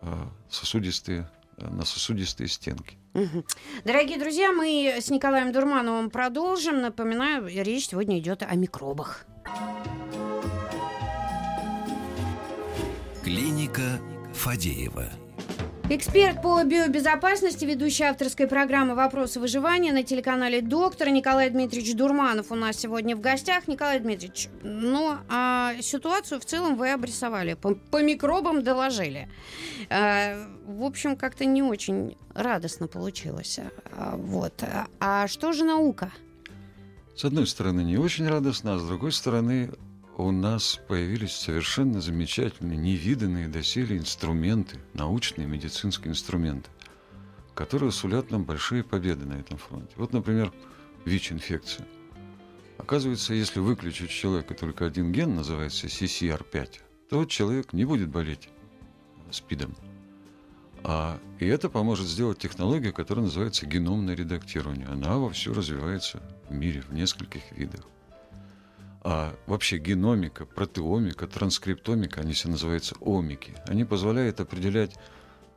а, 0.00 0.28
сосудистые, 0.50 1.30
на 1.56 1.84
сосудистые 1.84 2.48
стенки. 2.48 2.98
Дорогие 3.84 4.18
друзья, 4.18 4.52
мы 4.52 4.98
с 5.00 5.10
Николаем 5.10 5.52
Дурмановым 5.52 6.10
продолжим. 6.10 6.80
Напоминаю, 6.80 7.48
речь 7.48 7.88
сегодня 7.88 8.18
идет 8.18 8.42
о 8.42 8.54
микробах. 8.54 9.26
Клиника 13.28 14.00
Фадеева. 14.32 15.04
Эксперт 15.90 16.40
по 16.40 16.64
биобезопасности, 16.64 17.66
ведущий 17.66 18.04
авторской 18.04 18.46
программы 18.46 18.94
«Вопросы 18.94 19.38
выживания» 19.38 19.92
на 19.92 20.02
телеканале 20.02 20.62
«Доктор» 20.62 21.10
Николай 21.10 21.50
Дмитриевич 21.50 21.94
Дурманов 21.94 22.50
у 22.50 22.54
нас 22.54 22.78
сегодня 22.78 23.14
в 23.14 23.20
гостях. 23.20 23.68
Николай 23.68 24.00
Дмитриевич, 24.00 24.48
ну, 24.62 25.18
а 25.28 25.74
ситуацию 25.82 26.40
в 26.40 26.46
целом 26.46 26.76
вы 26.76 26.90
обрисовали, 26.90 27.52
по, 27.52 27.74
по 27.74 28.02
микробам 28.02 28.64
доложили. 28.64 29.28
А, 29.90 30.42
в 30.64 30.82
общем, 30.82 31.14
как-то 31.14 31.44
не 31.44 31.62
очень 31.62 32.16
радостно 32.32 32.86
получилось. 32.86 33.60
А, 33.92 34.16
вот. 34.16 34.64
А 35.00 35.28
что 35.28 35.52
же 35.52 35.66
наука? 35.66 36.12
С 37.14 37.26
одной 37.26 37.46
стороны, 37.46 37.82
не 37.82 37.98
очень 37.98 38.26
радостно, 38.26 38.76
а 38.76 38.78
с 38.78 38.86
другой 38.86 39.12
стороны, 39.12 39.72
у 40.18 40.32
нас 40.32 40.80
появились 40.88 41.32
совершенно 41.32 42.00
замечательные, 42.00 42.76
невиданные 42.76 43.46
доселе 43.46 43.96
инструменты, 43.96 44.80
научные 44.92 45.46
медицинские 45.46 46.10
инструменты, 46.10 46.68
которые 47.54 47.92
сулят 47.92 48.32
нам 48.32 48.44
большие 48.44 48.82
победы 48.82 49.26
на 49.26 49.34
этом 49.34 49.58
фронте. 49.58 49.92
Вот, 49.94 50.12
например, 50.12 50.52
ВИЧ-инфекция. 51.04 51.86
Оказывается, 52.78 53.32
если 53.32 53.60
выключить 53.60 54.10
человека 54.10 54.54
только 54.54 54.86
один 54.86 55.12
ген, 55.12 55.36
называется 55.36 55.86
CCR5, 55.86 56.80
то 57.08 57.24
человек 57.24 57.72
не 57.72 57.84
будет 57.84 58.08
болеть 58.08 58.48
СПИДом. 59.30 59.76
А, 60.82 61.20
и 61.38 61.46
это 61.46 61.70
поможет 61.70 62.08
сделать 62.08 62.38
технология, 62.38 62.90
которая 62.90 63.26
называется 63.26 63.66
геномное 63.66 64.16
редактирование. 64.16 64.88
Она 64.88 65.16
вовсю 65.16 65.54
развивается 65.54 66.20
в 66.48 66.54
мире 66.54 66.80
в 66.80 66.92
нескольких 66.92 67.52
видах 67.52 67.84
а 69.02 69.34
вообще 69.46 69.78
геномика, 69.78 70.44
протеомика, 70.44 71.26
транскриптомика, 71.26 72.20
они 72.20 72.32
все 72.32 72.48
называются 72.48 72.96
омики, 73.00 73.54
они 73.66 73.84
позволяют 73.84 74.40
определять 74.40 74.96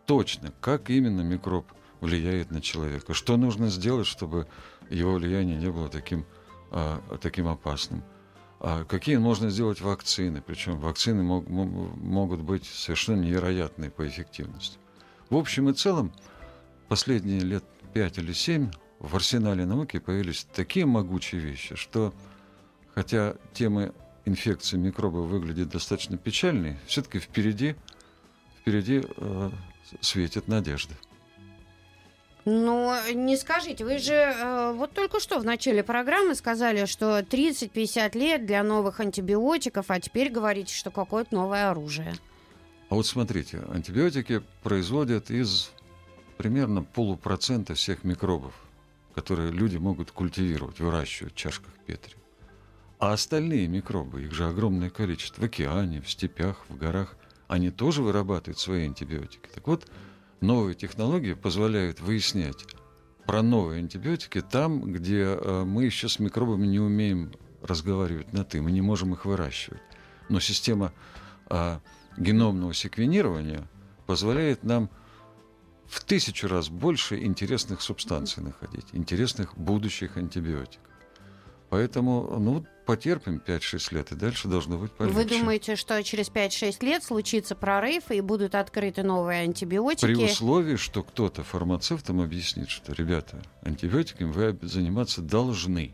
точно, 0.05 0.53
как 0.61 0.89
именно 0.89 1.21
микроб 1.21 1.65
влияет 2.01 2.51
на 2.51 2.61
человека, 2.61 3.13
что 3.13 3.37
нужно 3.37 3.69
сделать, 3.69 4.07
чтобы 4.07 4.47
его 4.89 5.13
влияние 5.13 5.57
не 5.57 5.71
было 5.71 5.89
таким, 5.89 6.25
а, 6.71 7.01
таким 7.21 7.47
опасным. 7.47 8.03
А 8.59 8.85
какие 8.85 9.17
можно 9.17 9.49
сделать 9.49 9.81
вакцины, 9.81 10.43
причем 10.45 10.79
вакцины 10.79 11.23
мог, 11.23 11.47
могут 11.47 12.41
быть 12.41 12.65
совершенно 12.65 13.21
невероятные 13.21 13.89
по 13.89 14.07
эффективности. 14.07 14.77
В 15.29 15.35
общем 15.35 15.69
и 15.69 15.73
целом, 15.73 16.11
последние 16.87 17.39
лет 17.39 17.63
пять 17.93 18.17
или 18.17 18.33
семь 18.33 18.69
в 18.99 19.15
арсенале 19.15 19.65
науки 19.65 19.97
появились 19.97 20.45
такие 20.53 20.85
могучие 20.85 21.41
вещи, 21.41 21.75
что 21.75 22.13
хотя 22.93 23.35
темы 23.53 23.93
инфекции 24.25 24.77
микробов 24.77 25.27
выглядит 25.27 25.69
достаточно 25.69 26.17
печальной, 26.17 26.77
все-таки 26.85 27.19
впереди, 27.19 27.75
впереди 28.59 29.03
э, 29.17 29.51
светит 30.01 30.47
надежда. 30.47 30.93
Ну, 32.43 32.95
не 33.13 33.37
скажите, 33.37 33.85
вы 33.85 33.99
же 33.99 34.13
э, 34.13 34.73
вот 34.73 34.93
только 34.93 35.19
что 35.19 35.39
в 35.39 35.45
начале 35.45 35.83
программы 35.83 36.33
сказали, 36.33 36.85
что 36.85 37.19
30-50 37.19 38.17
лет 38.17 38.45
для 38.45 38.63
новых 38.63 38.99
антибиотиков, 38.99 39.85
а 39.89 39.99
теперь 39.99 40.31
говорите, 40.31 40.73
что 40.73 40.89
какое-то 40.89 41.35
новое 41.35 41.69
оружие. 41.69 42.15
А 42.89 42.95
вот 42.95 43.05
смотрите, 43.05 43.61
антибиотики 43.69 44.41
производят 44.63 45.29
из 45.29 45.71
примерно 46.37 46.81
полупроцента 46.81 47.75
всех 47.75 48.03
микробов, 48.03 48.53
которые 49.13 49.51
люди 49.51 49.77
могут 49.77 50.11
культивировать, 50.11 50.79
выращивать 50.79 51.33
в 51.33 51.35
чашках 51.35 51.71
Петри. 51.85 52.15
А 53.01 53.13
остальные 53.13 53.67
микробы, 53.67 54.25
их 54.25 54.31
же 54.31 54.47
огромное 54.47 54.91
количество, 54.91 55.41
в 55.41 55.45
океане, 55.45 56.01
в 56.01 56.09
степях, 56.09 56.63
в 56.69 56.77
горах, 56.77 57.15
они 57.47 57.71
тоже 57.71 58.03
вырабатывают 58.03 58.59
свои 58.59 58.85
антибиотики. 58.85 59.49
Так 59.51 59.67
вот, 59.67 59.87
новые 60.39 60.75
технологии 60.75 61.33
позволяют 61.33 61.99
выяснять 61.99 62.63
про 63.25 63.41
новые 63.41 63.79
антибиотики 63.79 64.41
там, 64.41 64.93
где 64.93 65.23
э, 65.23 65.63
мы 65.65 65.85
еще 65.85 66.09
с 66.09 66.19
микробами 66.19 66.67
не 66.67 66.79
умеем 66.79 67.31
разговаривать 67.63 68.33
на 68.33 68.43
«ты», 68.43 68.61
мы 68.61 68.71
не 68.71 68.81
можем 68.81 69.13
их 69.13 69.25
выращивать. 69.25 69.81
Но 70.29 70.39
система 70.39 70.93
а, 71.47 71.81
геномного 72.17 72.75
секвенирования 72.75 73.67
позволяет 74.05 74.63
нам 74.63 74.91
в 75.87 76.03
тысячу 76.03 76.47
раз 76.47 76.69
больше 76.69 77.17
интересных 77.17 77.81
субстанций 77.81 78.43
находить, 78.43 78.85
интересных 78.93 79.57
будущих 79.57 80.17
антибиотиков. 80.17 80.91
Поэтому, 81.71 82.37
ну, 82.37 82.65
потерпим 82.85 83.41
5-6 83.45 83.93
лет, 83.93 84.11
и 84.11 84.15
дальше 84.15 84.47
должно 84.47 84.77
быть 84.77 84.91
полегче. 84.91 85.15
Вы 85.15 85.25
думаете, 85.25 85.75
что 85.75 86.01
через 86.03 86.29
5-6 86.29 86.83
лет 86.85 87.03
случится 87.03 87.55
прорыв, 87.55 88.11
и 88.11 88.21
будут 88.21 88.55
открыты 88.55 89.03
новые 89.03 89.41
антибиотики? 89.41 90.05
При 90.05 90.15
условии, 90.15 90.75
что 90.75 91.03
кто-то 91.03 91.43
фармацевтам 91.43 92.21
объяснит, 92.21 92.69
что, 92.69 92.93
ребята, 92.93 93.41
антибиотиками 93.63 94.31
вы 94.31 94.57
заниматься 94.61 95.21
должны. 95.21 95.93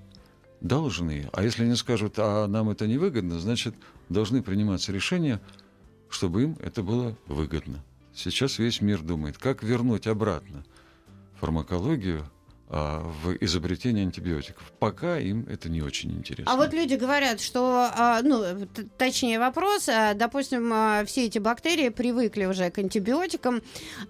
Должны. 0.61 1.29
А 1.33 1.43
если 1.43 1.65
они 1.65 1.75
скажут, 1.75 2.15
а 2.17 2.47
нам 2.47 2.69
это 2.69 2.87
не 2.87 2.97
выгодно, 2.97 3.39
значит, 3.39 3.75
должны 4.09 4.41
приниматься 4.41 4.91
решения, 4.91 5.39
чтобы 6.09 6.43
им 6.43 6.57
это 6.59 6.81
было 6.81 7.15
выгодно. 7.27 7.83
Сейчас 8.15 8.57
весь 8.57 8.81
мир 8.81 9.01
думает, 9.01 9.37
как 9.37 9.61
вернуть 9.61 10.07
обратно 10.07 10.63
фармакологию 11.39 12.25
в 12.69 13.37
изобретении 13.39 14.03
антибиотиков. 14.03 14.73
Пока 14.79 15.17
им 15.17 15.45
это 15.49 15.69
не 15.69 15.81
очень 15.81 16.11
интересно. 16.11 16.51
А 16.51 16.57
вот 16.57 16.73
люди 16.73 16.95
говорят, 16.95 17.39
что, 17.39 17.89
а, 17.95 18.21
ну, 18.21 18.67
точнее 18.97 19.39
вопрос, 19.39 19.87
а, 19.87 20.13
допустим, 20.13 21.05
все 21.05 21.25
эти 21.25 21.39
бактерии 21.39 21.89
привыкли 21.89 22.45
уже 22.45 22.69
к 22.69 22.77
антибиотикам, 22.79 23.61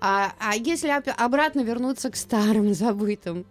а, 0.01 0.33
а 0.39 0.55
если 0.55 0.89
обратно 0.89 1.61
вернуться 1.61 2.09
к 2.09 2.15
старым 2.15 2.73
забытым? 2.73 3.45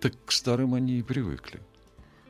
Так 0.00 0.12
к 0.24 0.30
старым 0.30 0.74
они 0.74 0.98
и 0.98 1.02
привыкли. 1.02 1.60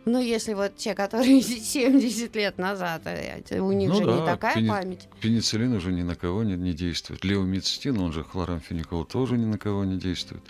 Ну, 0.06 0.20
если 0.20 0.54
вот 0.54 0.76
те, 0.76 0.94
которые 0.94 1.42
70 1.42 2.34
лет 2.34 2.56
назад, 2.56 3.02
у 3.50 3.72
них 3.72 3.90
ну, 3.90 3.96
же 3.96 4.04
да, 4.04 4.20
не 4.20 4.26
такая 4.26 4.54
пени... 4.54 4.68
память. 4.68 5.08
Пенициллин 5.20 5.74
уже 5.74 5.92
ни 5.92 6.02
на 6.02 6.14
кого 6.14 6.44
не, 6.44 6.56
не 6.56 6.72
действует. 6.72 7.24
Леомицетин, 7.24 7.98
он 7.98 8.12
же 8.12 8.24
хлорамфеникол, 8.24 9.04
тоже 9.04 9.36
ни 9.36 9.44
на 9.44 9.58
кого 9.58 9.84
не 9.84 9.98
действует. 9.98 10.42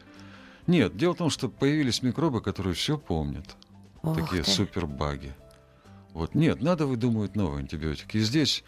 Нет, 0.66 0.96
дело 0.96 1.14
в 1.14 1.18
том, 1.18 1.30
что 1.30 1.48
появились 1.48 2.02
микробы, 2.02 2.40
которые 2.40 2.74
все 2.74 2.96
помнят. 2.98 3.56
Ох 4.02 4.16
такие 4.16 4.42
ты. 4.42 4.50
супербаги. 4.50 5.34
Вот. 6.12 6.34
Нет, 6.34 6.62
надо 6.62 6.86
выдумывать 6.86 7.36
новые 7.36 7.60
антибиотики. 7.60 8.18
И 8.18 8.20
здесь 8.20 8.64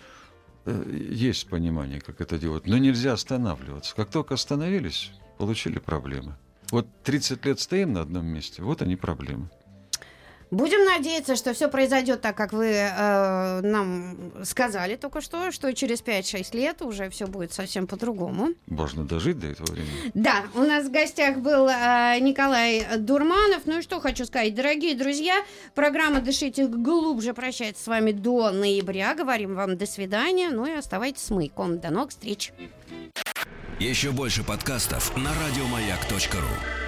э, 0.64 1.08
есть 1.10 1.48
понимание, 1.48 2.00
как 2.00 2.20
это 2.20 2.38
делать. 2.38 2.66
Но 2.66 2.76
нельзя 2.76 3.12
останавливаться. 3.12 3.94
Как 3.94 4.10
только 4.10 4.34
остановились, 4.34 5.12
получили 5.38 5.78
проблемы. 5.78 6.36
Вот 6.70 6.86
30 7.04 7.44
лет 7.46 7.60
стоим 7.60 7.92
на 7.92 8.00
одном 8.00 8.26
месте, 8.26 8.62
вот 8.62 8.82
они 8.82 8.96
проблемы. 8.96 9.48
Будем 10.50 10.84
надеяться, 10.84 11.34
что 11.34 11.52
все 11.54 11.68
произойдет 11.68 12.20
так, 12.20 12.36
как 12.36 12.52
вы 12.52 12.66
э, 12.66 13.60
нам 13.62 14.16
сказали 14.44 14.94
только 14.94 15.20
что, 15.20 15.50
что 15.50 15.72
через 15.74 16.02
5-6 16.02 16.56
лет 16.56 16.82
уже 16.82 17.10
все 17.10 17.26
будет 17.26 17.52
совсем 17.52 17.86
по-другому. 17.86 18.50
Можно 18.66 19.04
дожить 19.04 19.40
до 19.40 19.48
этого 19.48 19.72
времени. 19.72 20.12
Да, 20.14 20.44
у 20.54 20.60
нас 20.60 20.86
в 20.86 20.92
гостях 20.92 21.38
был 21.38 21.68
э, 21.68 22.18
Николай 22.20 22.86
Дурманов. 22.96 23.62
Ну 23.66 23.78
и 23.78 23.82
что 23.82 24.00
хочу 24.00 24.24
сказать, 24.24 24.54
дорогие 24.54 24.94
друзья, 24.94 25.34
программа 25.74 26.20
«Дышите 26.20 26.66
глубже» 26.68 27.34
прощается 27.34 27.82
с 27.82 27.86
вами 27.88 28.12
до 28.12 28.52
ноября. 28.52 29.14
Говорим 29.14 29.56
вам 29.56 29.76
до 29.76 29.86
свидания, 29.86 30.50
ну 30.50 30.64
и 30.64 30.72
оставайтесь 30.72 31.22
с 31.22 31.30
маяком. 31.30 31.80
До 31.80 31.90
новых 31.90 32.10
встреч. 32.10 32.52
Еще 33.80 34.12
больше 34.12 34.44
подкастов 34.44 35.14
на 35.16 35.30
радиомаяк.ру 35.34 36.85